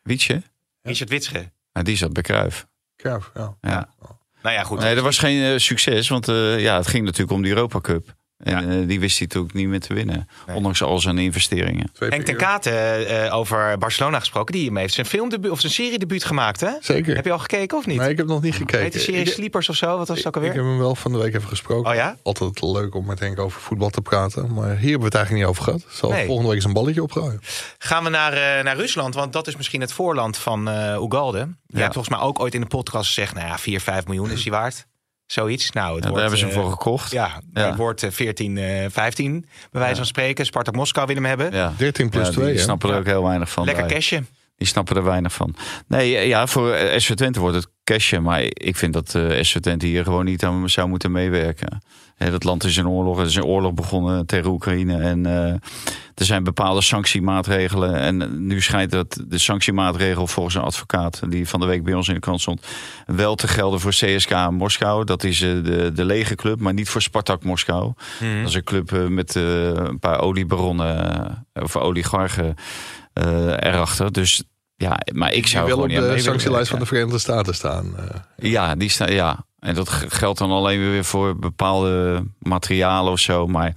[0.04, 0.42] Wietje?
[0.82, 1.52] Richard Witsche.
[1.74, 2.68] Nou, die zat bij Cruijff.
[2.96, 3.58] Cruijff, ja.
[3.62, 3.90] Ja.
[4.42, 4.80] Nou ja, goed.
[4.80, 7.80] Nee, dat was geen eh, succes, want eh, ja, het ging natuurlijk om de Europa
[7.82, 8.16] Cup.
[8.46, 10.28] En eh, die wist hij natuurlijk niet meer te winnen.
[10.48, 10.56] Nee.
[10.56, 11.92] Ondanks al zijn investeringen.
[11.98, 12.36] Henk ten.
[12.36, 14.54] Kate eh, over Barcelona gesproken.
[14.54, 16.70] Die heeft zijn filmdebuut of zijn seriedebuut gemaakt, hè?
[16.82, 17.16] Zeker.
[17.16, 18.00] Heb je al gekeken of niet?
[18.00, 18.80] Nee, ik heb nog niet gekeken.
[18.82, 19.98] Heet de serie Ik- Sleepers of zo?
[19.98, 20.54] Wat was het ook Ik alweer?
[20.62, 21.90] heb hem wel van de week even gesproken.
[21.92, 22.18] Oh ja?
[22.24, 24.54] Altijd leuk om met Henk over voetbal te praten.
[24.54, 25.86] Maar hier hebben we het eigenlijk niet over gehad.
[25.90, 26.26] Zal Nee.
[26.26, 27.40] volgende week eens een balletje opgooien.
[27.78, 31.38] Gaan we naar, eh, naar Rusland, want dat is misschien het voorland van eh Ugalde.
[31.38, 31.80] Je Ja.
[31.82, 34.42] hebt volgens mij ook ooit in de podcast gezegd, nou ja, 4, 5 miljoen is
[34.44, 34.86] hij waard.
[35.26, 35.72] Zoiets.
[35.72, 37.12] Nou, het Ja, daar hebben ze hem eh, voor gekocht.
[37.12, 37.68] Ja, Ja.
[37.68, 40.46] het wordt eh, 14, eh 15, bij wijze van spreken.
[40.46, 41.52] Spartak Moskou wil hem hebben.
[41.54, 41.74] Ja.
[41.78, 42.62] 13 plus Ja, 2, Die hè?
[42.62, 43.66] snappen er ook heel weinig van.
[43.66, 44.24] Lekker cashje.
[44.58, 45.56] Die snappen er weinig van.
[45.88, 48.24] Nee, eh, ja, voor eh, SV Twente wordt het cashen.
[48.24, 51.82] Maar ik vind dat eh SV Twente hier gewoon niet aan zou moeten meewerken.
[52.18, 53.20] Dat land is in oorlog.
[53.20, 54.98] Er is een oorlog begonnen tegen Oekraïne.
[55.02, 55.52] En eh,
[56.16, 57.96] er zijn bepaalde sanctiemaatregelen.
[57.96, 61.22] En nu schijnt dat de sanctiemaatregel volgens een advocaat...
[61.30, 62.68] die van de week bij ons in de krant stond...
[63.06, 65.04] wel te gelden voor CSKA Moskou.
[65.06, 67.94] Dat is eh, de, de lege club, maar niet voor Spartak Moskou.
[68.20, 68.40] Mhm.
[68.40, 71.46] Dat is een club eh, met eh, een paar oliebaronnen...
[71.54, 72.56] eh, of oligarchen
[73.14, 74.12] eh, erachter.
[74.12, 74.44] Dus
[74.78, 76.86] ja, maar ik zou wel gewoon op niet aan de sanctielijst van de.
[76.86, 77.98] Verenigde Staten staan.
[77.98, 78.06] eh.
[78.52, 79.12] Ja, die staan.
[79.14, 83.48] Ja, en dat geldt dan alleen weer voor bepaalde materialen of zo.
[83.48, 83.74] Maar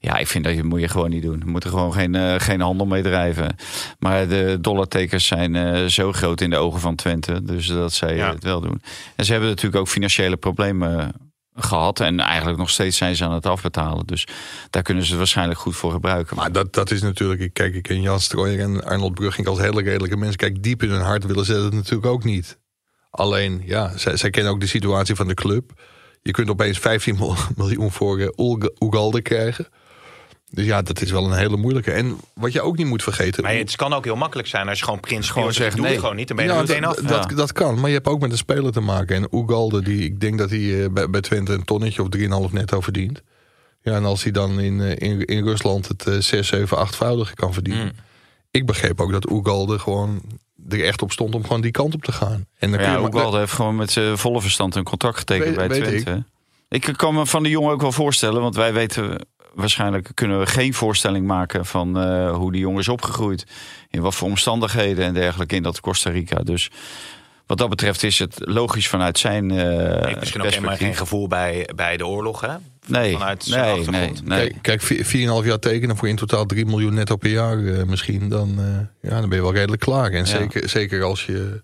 [0.00, 1.38] ja, ik vind dat je moet je gewoon niet doen.
[1.44, 3.56] Je moet er gewoon geen, eh, geen handel mee drijven.
[3.98, 8.16] Maar de dollartekens zijn eh, zo groot in de ogen van Twente, dus dat zij
[8.16, 8.32] Ja.
[8.32, 8.82] het wel doen.
[9.16, 11.12] En ze hebben natuurlijk ook financiële problemen
[11.54, 14.06] gehad en eigenlijk nog steeds zijn ze aan het afbetalen.
[14.06, 14.26] Dus
[14.70, 16.36] daar kunnen ze het waarschijnlijk goed voor gebruiken.
[16.36, 19.82] Maar dat, dat is natuurlijk, kijk, ik ken Jan Strooijer en Arnold Brugging als hele
[19.82, 20.36] redelijke mensen.
[20.36, 22.58] Kijk, diep in hun hart willen ze dat natuurlijk ook niet.
[23.10, 25.72] Alleen, ja, zij, zij kennen ook de situatie van de club.
[26.22, 29.66] Je kunt opeens 15 mil- miljoen voor eh, Ugalde krijgen.
[30.54, 31.90] Dus ja, dat is wel een hele moeilijke.
[31.90, 33.42] En wat je ook niet moet vergeten.
[33.42, 35.90] Maar het kan ook heel makkelijk zijn als je gewoon prins Gewoon zegt doe nee.
[35.92, 37.04] het gewoon niet, dan ben je ja, er meteen dat, af.
[37.04, 37.36] dat, Ja.
[37.36, 39.16] dat kan, maar je hebt ook met een speler te maken.
[39.16, 42.08] En Ugalde, die, ik denk dat hij eh, bij, bij Twente een tonnetje of
[42.48, 43.22] 3,5 netto verdient.
[43.82, 47.34] Ja, en als hij dan in, eh, in, in Rusland het eh 6, 7, 8voudige
[47.34, 47.84] kan verdienen.
[47.84, 47.92] Mm.
[48.50, 50.20] Ik begreep ook dat Ugalde gewoon
[50.68, 52.46] er echt op stond om gewoon die kant op te gaan.
[52.58, 55.56] En dan kun Ja, maar- Oegalde heeft gewoon met zijn volle verstand een contract getekend
[55.56, 56.24] Weet- bij Twente.
[56.68, 56.92] Ik.
[56.96, 60.74] kan me van de jongen ook wel voorstellen, want wij weten waarschijnlijk kunnen we geen
[60.74, 63.44] voorstelling maken van eh, hoe die jongen is opgegroeid.
[63.90, 66.42] In wat voor omstandigheden en dergelijke in dat Costa Rica.
[66.42, 66.70] Dus
[67.46, 71.28] wat dat betreft is het logisch vanuit zijn eh Heeft misschien ook helemaal geen gevoel
[71.28, 72.54] bij, bij de oorlog, hè?
[72.86, 74.26] Nee, vanuit zijn nee, nee, achtergrond.
[74.26, 74.48] nee.
[74.48, 77.84] Kijk, kijk vier- 4,5 jaar tekenen voor in totaal 3 miljoen netto per jaar eh,
[77.84, 78.28] misschien.
[78.28, 80.10] Dan, eh, ja, dan ben je wel redelijk klaar.
[80.10, 81.60] En zeker, zeker als je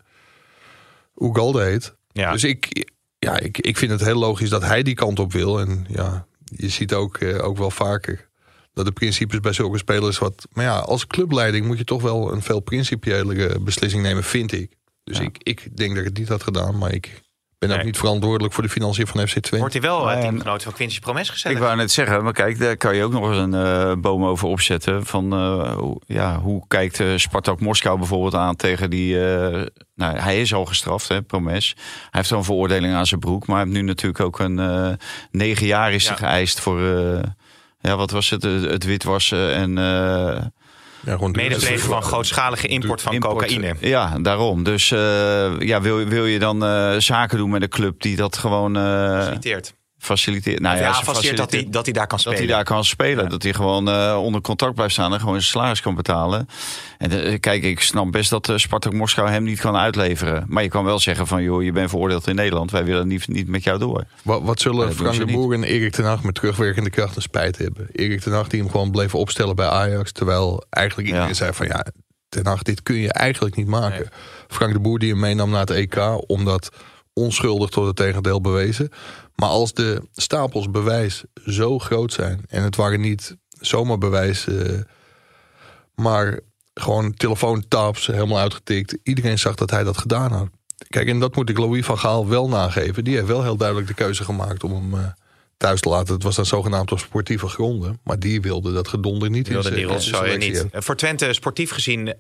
[1.17, 1.95] Ugalde heet.
[2.13, 2.33] Ja.
[2.33, 5.61] Dus ik, ja, ik, ik vind het heel logisch dat hij die kant op wil.
[5.61, 6.27] En ja,
[6.57, 8.29] je ziet ook, eh, ook wel vaker
[8.73, 10.47] dat de principes bij zulke spelers wat...
[10.53, 14.77] Maar ja, als clubleiding moet je toch wel een veel principiëlere beslissing nemen, vind ik.
[15.05, 15.25] Dus Ja.
[15.25, 17.21] ik, ik denk dat ik het niet had gedaan, maar ik
[17.59, 17.85] ben ook Nee.
[17.85, 19.57] niet verantwoordelijk voor de financiën van FC Twente.
[19.59, 21.53] Wordt hij wel uh, eh, teamgenoot van Quincy Promes gezet?
[21.53, 24.25] Ik wou net zeggen, maar kijk, daar kan je ook nog eens een eh, boom
[24.25, 25.07] over opzetten.
[25.07, 29.17] Van eh, hoe, ja, hoe kijkt eh, Spartak Moskou bijvoorbeeld aan tegen die.
[30.03, 31.75] Eh, nou, hij is al gestraft, hè, Promes.
[31.77, 33.47] Hij heeft al een veroordeling aan zijn broek.
[33.47, 34.89] Maar hij heeft nu natuurlijk ook een eh,
[35.31, 36.15] negen jaar is Ja.
[36.15, 36.81] geëist voor.
[36.83, 37.23] eh,
[37.81, 38.43] ja, wat was het?
[38.43, 39.79] Het, het witwassen en.
[39.79, 40.43] eh,
[41.05, 43.33] Ja, Medeplegen van grootschalige import van import.
[43.33, 43.75] cocaïne.
[43.81, 44.63] Ja, daarom.
[44.63, 48.37] Dus eh, ja, wil, wil je dan eh, zaken doen met een club die dat
[48.37, 48.83] gewoon eh,
[49.19, 49.75] Faciliteert.
[50.01, 50.61] Faciliteert?
[50.61, 52.39] Nou ja, faciliteert dat hij, dat hij daar kan dat spelen.
[52.39, 53.25] hij daar kan spelen.
[53.25, 53.31] Ja.
[53.31, 56.49] Dat hij gewoon eh, onder contract blijft staan en gewoon zijn salaris kan betalen.
[56.99, 60.45] En eh, kijk, ik snap best dat eh, Spartak Moskou hem niet kan uitleveren.
[60.49, 62.71] Maar je kan wel zeggen van, joh, je bent veroordeeld in Nederland.
[62.71, 64.05] Wij willen niet, niet met jou door.
[64.23, 65.27] Wat, wat zullen dat Frank de.
[65.27, 67.89] Boer en Erik ten Hag met terugwerkende kracht een spijt hebben?
[67.93, 70.13] Erik ten Hag die hem gewoon bleef opstellen bij Ajax.
[70.13, 71.35] Terwijl eigenlijk iedereen Ja.
[71.35, 71.87] zei van ja,
[72.29, 73.99] ten Hag, dit kun je eigenlijk niet maken.
[73.99, 74.09] Nee.
[74.49, 75.97] Frank de Boer die hem meenam naar het EK.
[76.27, 76.71] Omdat
[77.13, 78.89] onschuldig tot het tegendeel bewezen.
[79.35, 82.45] Maar als de stapels bewijs zo groot zijn.
[82.49, 84.47] En het waren niet zomaar bewijs.
[84.47, 84.79] eh,
[85.95, 86.41] maar
[86.75, 88.99] gewoon telefoontaps helemaal uitgetikt.
[89.03, 90.49] Iedereen zag dat hij dat gedaan had.
[90.89, 93.05] kijk, en dat moet ik Louis van Gaal wel nageven.
[93.05, 95.15] Die heeft wel heel duidelijk de keuze gemaakt om hem...
[95.61, 96.15] Thuis te laten.
[96.15, 98.01] Het was dan zogenaamd op sportieve gronden.
[98.05, 99.49] Maar die wilde dat gedonder niet.
[99.49, 100.67] Wilde die rotzooi niet.
[100.73, 102.15] Voor Twente, sportief gezien, uh,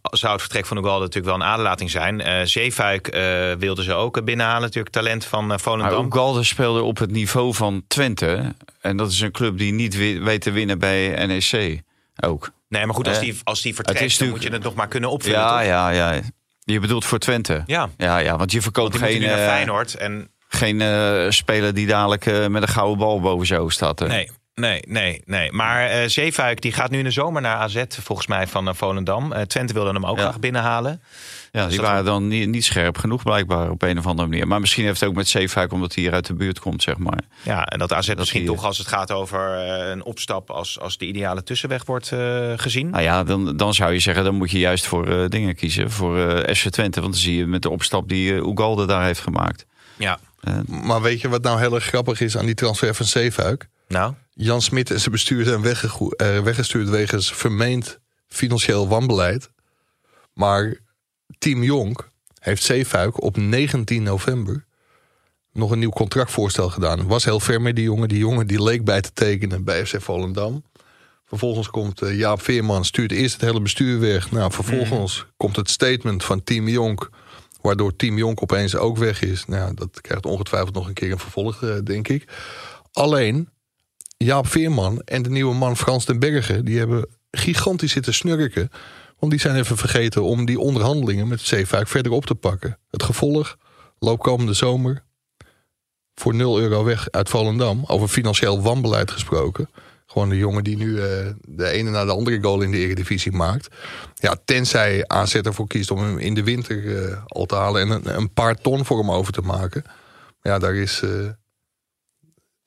[0.00, 2.20] zou het vertrek van Ugalde natuurlijk wel een aderlating zijn.
[2.20, 4.62] Uh, Zeefuik uh, wilde ze ook binnenhalen.
[4.62, 6.06] Natuurlijk talent van uh, Volendam.
[6.06, 8.54] Ugalde speelde op het niveau van Twente.
[8.80, 11.82] En dat is een club die niet weet te winnen bij NEC
[12.20, 12.50] ook.
[12.68, 15.10] Nee, maar goed, als die, als die vertrekt, dan moet je het nog maar kunnen
[15.10, 15.38] opvullen.
[15.38, 15.66] Ja, toch?
[15.66, 16.20] ja, ja.
[16.64, 17.62] Je bedoelt voor Twente?
[17.66, 17.90] Ja.
[17.96, 19.20] Ja, ja want je verkoopt want geen...
[19.20, 23.68] naar Feyenoord en geen uh, speler die dadelijk uh, met een gouden bal boven zo
[23.68, 23.98] staat.
[23.98, 24.06] Hè?
[24.06, 25.52] Nee, nee, nee, nee.
[25.52, 29.46] Maar uh, Zeefuik die gaat nu in de zomer naar AZ volgens mij van Volendam.
[29.46, 30.22] Twente wilde hem ook ja.
[30.22, 31.02] graag binnenhalen.
[31.52, 34.46] Ja, die waren dan niet, niet, scherp genoeg blijkbaar op een of andere manier.
[34.46, 36.98] Maar misschien heeft het ook met Zeefuik omdat hij hier uit de buurt komt, zeg
[36.98, 37.20] maar.
[37.42, 39.40] Ja, en dat AZ dat misschien toch als het gaat over
[39.90, 42.12] een opstap als, als de ideale tussenweg wordt
[42.56, 42.90] gezien.
[42.90, 45.90] Nou ja, dan, dan zou je zeggen, dan moet je juist voor dingen kiezen.
[45.90, 46.18] Voor
[46.54, 49.66] FC Twente, want dan zie je met de opstap die Ugalde daar heeft gemaakt.
[49.96, 50.18] Ja.
[50.66, 53.68] Maar weet je wat nou heel erg grappig is aan die transfer van Zeefuik?
[53.88, 54.14] Nou?
[54.34, 59.50] Jan Smit en zijn bestuur zijn uh, weggestuurd wegens vermeend financieel wanbeleid.
[60.32, 60.74] Maar
[61.38, 64.64] Team Jonk heeft Zeefuik op 19 november
[65.52, 67.06] nog een nieuw contractvoorstel gedaan.
[67.06, 68.08] Was heel ver met die jongen.
[68.08, 70.64] Die jongen die leek bij te tekenen bij FC Volendam.
[71.24, 74.30] Vervolgens komt uh, Jaap Veerman, stuurt eerst het hele bestuur weg.
[74.30, 75.30] Nou, vervolgens mm.
[75.36, 77.10] komt het statement van Team Jonk
[77.64, 79.44] Waardoor Team Jonk opeens ook weg is.
[79.44, 82.28] Nou, dat krijgt ongetwijfeld nog een keer een vervolg, uh, denk ik.
[82.92, 83.48] Alleen,
[84.16, 86.64] Jaap Veerman en de nieuwe man Frans den Bergen...
[86.64, 88.70] die hebben gigantisch zitten snurken.
[89.18, 92.78] Want die zijn even vergeten om die onderhandelingen met Zeefuik verder op te pakken.
[92.90, 93.56] Het gevolg,
[93.98, 95.04] loop komende zomer
[96.14, 97.84] voor 0 euro weg uit Volendam.
[97.86, 99.68] Over financieel wanbeleid gesproken.
[100.14, 101.02] Gewoon de jongen die nu uh,
[101.40, 103.68] de ene na de andere goal in de Eredivisie maakt.
[104.14, 107.82] Ja, tenzij AZ ervoor kiest om hem in de winter uh, al te halen...
[107.82, 109.84] en een, een, paar ton voor hem over te maken.
[110.42, 111.00] Ja, daar is...
[111.04, 111.10] Uh,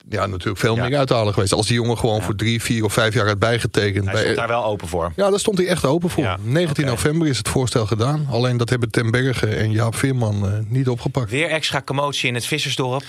[0.08, 1.52] ja, natuurlijk veel meer uit te halen geweest.
[1.52, 2.22] Als die jongen gewoon ja.
[2.22, 4.10] voor drie, vier of vijf jaar had bijgetekend.
[4.10, 5.12] Hij stond daar wel open voor.
[5.16, 6.24] Ja, daar stond hij echt open voor.
[6.24, 6.36] Ja.
[6.42, 6.96] 19 okay.
[6.96, 8.26] november is het voorstel gedaan.
[8.30, 11.30] Alleen dat hebben Ten Bergen en Jaap Veerman niet opgepakt.
[11.30, 13.04] Weer extra commotie in het Vissersdorp.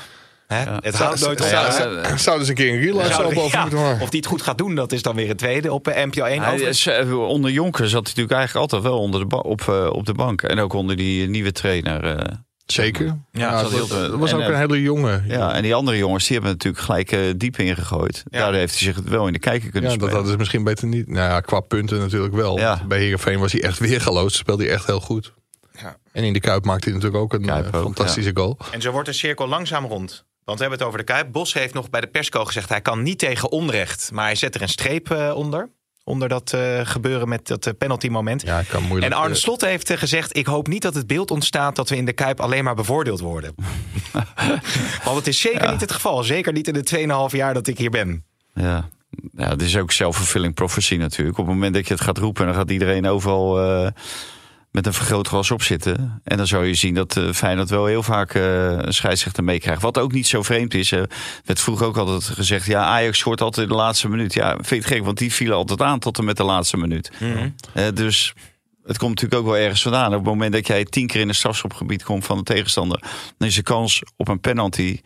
[0.53, 0.63] Hè?
[0.63, 0.77] Ja.
[0.81, 1.47] Het houdt nooit op.
[1.47, 4.01] Ja, Zouden ze een keer een real over ja, moeten?
[4.01, 6.23] Of die het goed gaat doen, dat is dan weer een tweede op uh, NPO
[6.23, 6.41] 1.
[6.41, 9.89] Hij is, uh, onder Jonker zat hij natuurlijk eigenlijk altijd wel onder de op, uh,
[9.91, 10.41] op de bank.
[10.41, 12.27] En ook onder die nieuwe trainer.
[12.65, 13.17] Zeker.
[13.31, 15.23] Ja, dat dat, heel- dat was en, ook eh, een hele jonge.
[15.27, 18.23] Ja, en die andere jongens die hebben natuurlijk gelijk eh, diep ingegooid.
[18.29, 18.39] Ja.
[18.39, 20.13] Daardoor heeft hij zich wel in de kijker kunnen Ja, dat spelen.
[20.13, 21.07] hadden ze misschien beter niet.
[21.07, 22.57] Nou ja, qua punten natuurlijk wel.
[22.59, 22.81] Ja.
[22.87, 24.37] Bij Heerenveen was hij echt weergeloos.
[24.37, 25.33] Speelde hij echt heel goed.
[25.81, 25.97] Ja.
[26.11, 28.57] En in de Kuip maakte hij natuurlijk ook een Kuip eh, fantastische goal.
[28.71, 30.25] En zo wordt de cirkel langzaam rond.
[30.49, 31.31] Want we hebben het over de Kuip.
[31.31, 32.69] Bos heeft nog bij de persco gezegd...
[32.69, 34.09] hij kan niet tegen onrecht.
[34.13, 35.69] Maar hij zet er een streep eh, onder.
[36.03, 38.41] Onder dat eh, gebeuren met dat penalty moment.
[38.41, 39.11] Ja, kan moeilijk.
[39.11, 40.37] En Arne eh, Slot heeft eh, gezegd...
[40.37, 43.19] ik hoop niet dat het beeld ontstaat dat we in de Kuip alleen maar bevoordeeld
[43.19, 43.55] worden.
[45.03, 46.23] Want het is zeker niet het geval.
[46.23, 48.25] Zeker niet in de 2,5 jaar dat ik hier ben.
[48.53, 48.89] Ja.
[49.37, 51.37] ja, het is ook self-fulfilling prophecy natuurlijk.
[51.37, 53.91] Op het moment dat je het gaat roepen, dan gaat iedereen overal eh,
[54.71, 56.21] met een vergrootglas op zitten.
[56.23, 59.81] En dan zou je zien dat eh Feyenoord wel heel vaak eh, een scheidsrechter meekrijgt.
[59.81, 60.91] Wat ook niet zo vreemd is.
[60.91, 61.09] Er
[61.45, 64.33] werd vroeger ook altijd gezegd, ja, Ajax scoort altijd in de laatste minuut.
[64.33, 66.77] Ja, vind je het gek, want die vielen altijd aan tot en met de laatste
[66.77, 67.11] minuut.
[67.73, 68.33] Eh, dus
[68.83, 70.07] het komt natuurlijk ook wel ergens vandaan.
[70.07, 73.03] Op het moment dat jij tien keer in het strafschopgebied komt van de tegenstander,
[73.37, 74.99] dan is de kans op een penalty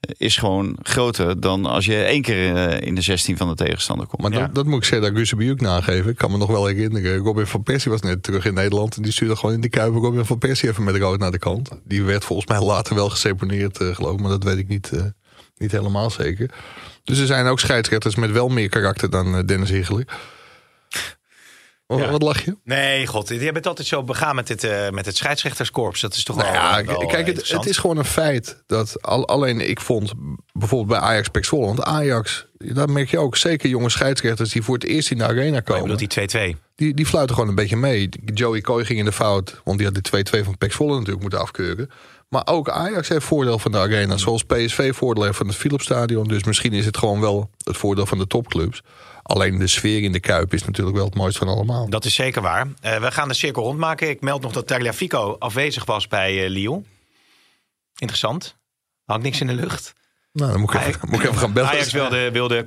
[0.00, 4.06] is gewoon groter dan als je één keer eh, in de 16 van de tegenstander
[4.06, 4.22] komt.
[4.22, 4.38] Maar Ja.
[4.46, 6.10] dat, dat moet ik Serdar Gusebi ook nageven.
[6.10, 7.16] Ik kan me nog wel herinneren.
[7.16, 8.96] Robin van Persie was net terug in Nederland.
[8.96, 11.38] En die stuurde gewoon in de Kuip Robin van Persie even met rood naar de
[11.38, 11.70] kant.
[11.84, 14.20] Die werd volgens mij later wel geseponeerd, eh, geloof ik.
[14.20, 15.02] Maar dat weet ik niet, eh,
[15.56, 16.50] niet helemaal zeker.
[17.04, 20.06] Dus er zijn ook scheidsrechters met wel meer karakter dan eh, Dennis Higgeler.
[21.88, 22.10] Wat, Ja.
[22.10, 22.56] wat lach je?
[22.64, 23.28] Nee, god.
[23.28, 26.00] Je bent altijd zo begaan met, dit, eh, met het scheidsrechterskorps.
[26.00, 28.62] Dat is toch Nou wel, ja, wel, kijk, eh, het, het is gewoon een feit
[28.66, 30.12] dat al, alleen ik vond
[30.52, 34.62] bijvoorbeeld bij Ajax Pek Zwolle, want Ajax, daar merk je ook zeker jonge scheidsrechters die
[34.62, 35.82] voor het eerst in de arena komen.
[35.82, 36.56] bedoel die 2-2.
[36.74, 38.08] Die, die fluiten gewoon een beetje mee.
[38.34, 41.20] Joey Coy ging in de fout, want die had de 2-2 van Pek Zwolle natuurlijk
[41.20, 41.90] moeten afkeuren.
[42.28, 46.28] Maar ook Ajax heeft voordeel van de arena, zoals PSV voordeel heeft van het Philipsstadion.
[46.28, 48.82] Dus misschien is het gewoon wel het voordeel van de topclubs.
[49.28, 51.88] Alleen de sfeer in de Kuip is natuurlijk wel het mooiste van allemaal.
[51.88, 52.68] Dat is zeker waar.
[52.80, 54.08] Eh, we gaan de cirkel rondmaken.
[54.08, 56.86] Ik meld nog dat Tagliafico afwezig was bij eh, Lyon.
[57.96, 58.56] Interessant.
[59.04, 59.94] Hangt niks in de lucht.
[60.32, 61.70] Nou, dan moet ik even, moet ik even gaan bellen.
[61.70, 62.64] Ajax wilde, wilde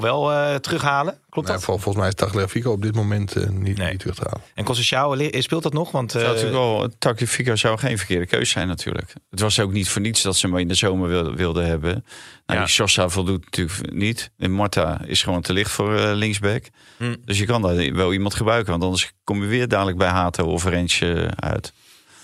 [0.00, 1.18] wel eh, terughalen.
[1.30, 1.64] Klopt Nee, dat?
[1.64, 3.90] vol- volgens mij is Tagliafico op dit moment eh, niet, Nee.
[3.90, 4.40] niet terug te halen.
[4.54, 5.90] En Conceição, li- speelt dat nog?
[5.90, 9.12] Want, zou eh, natuurlijk wel, Tagliafico zou geen verkeerde keuze zijn natuurlijk.
[9.30, 12.04] Het was ook niet voor niets dat ze hem in de zomer wilden, wilden hebben.
[12.46, 12.66] Nou, Ja.
[12.66, 14.30] Sosa voldoet natuurlijk niet.
[14.38, 16.64] En Marta is gewoon te licht voor eh, linksback.
[16.96, 17.14] Hm.
[17.24, 18.70] Dus je kan daar wel iemand gebruiken.
[18.70, 21.72] Want anders kom je weer dadelijk bij Hato of Rens eh, uit.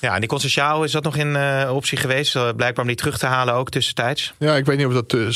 [0.04, 2.32] Ja, en die Conceição is dat nog in uh, optie geweest?
[2.32, 4.34] Blijkbaar om die terug te halen ook tussentijds?
[4.38, 5.12] Ja, ik weet niet of dat...
[5.12, 5.30] Uh,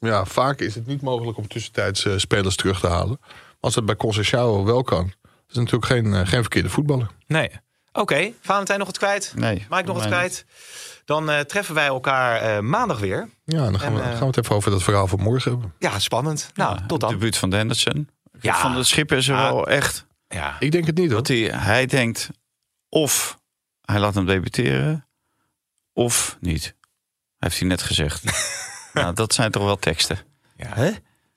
[0.00, 3.20] ja, vaak is het niet mogelijk om tussentijds spelers terug te halen.
[3.60, 5.12] Als het bij Conceição wel kan.
[5.22, 7.06] Dat is natuurlijk geen, geen verkeerde voetballer.
[7.26, 7.50] Nee.
[7.92, 8.34] Oké, okay.
[8.40, 9.32] Valentijn nog wat kwijt?
[9.36, 9.66] Nee.
[9.70, 10.44] Mike nog wat kwijt?
[11.04, 13.28] Dan treffen wij elkaar maandag weer.
[13.44, 15.74] Ja, dan gaan, we, gaan we het even over dat verhaal van morgen hebben.
[15.78, 16.50] Ja, spannend.
[16.54, 17.10] Nou, tot dan.
[17.10, 18.08] De buurt van Henderson.
[18.40, 18.56] Ja.
[18.56, 20.06] Van de schip is er wel echt...
[20.28, 20.56] Ja.
[20.58, 21.16] Ik denk het niet hoor.
[21.16, 22.30] Dat hij, hij denkt
[22.88, 23.42] of
[23.84, 25.08] hij laat hem debuteren
[25.92, 26.74] of niet.
[27.38, 28.24] Heeft hij net gezegd.
[28.92, 30.18] nou, dat zijn toch wel teksten.
[30.56, 30.74] Ja.
[30.74, 30.90] Hè?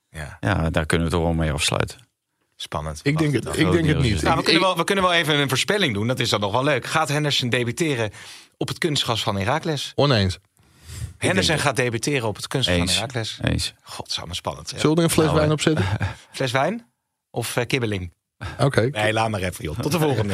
[0.09, 0.37] Ja.
[0.39, 2.07] ja, daar kunnen we toch wel mee afsluiten.
[2.55, 2.99] Spannend.
[3.03, 4.21] Ik denk het, ik denk het niet.
[4.21, 6.07] Nou, we, kunnen wel, we kunnen wel even een voorspelling doen.
[6.07, 6.85] Dat is dan nog wel leuk.
[6.85, 8.11] Gaat Henderson debuteren
[8.57, 9.91] op het kunstgas van Herakles?
[9.95, 10.39] Oneens.
[11.17, 13.39] Henderson gaat debuteren op het kunstgas van Herakles.
[13.41, 13.73] Eens.
[13.81, 14.69] Godzame spannend.
[14.69, 15.85] Zullen we er een fles nou, wijn op zetten?
[16.31, 16.91] fles wijn?
[17.31, 18.13] Of uh, kibbeling?
[18.59, 18.89] Oké.
[18.91, 19.79] Nee, laat maar even, joh.
[19.79, 20.33] Tot de volgende.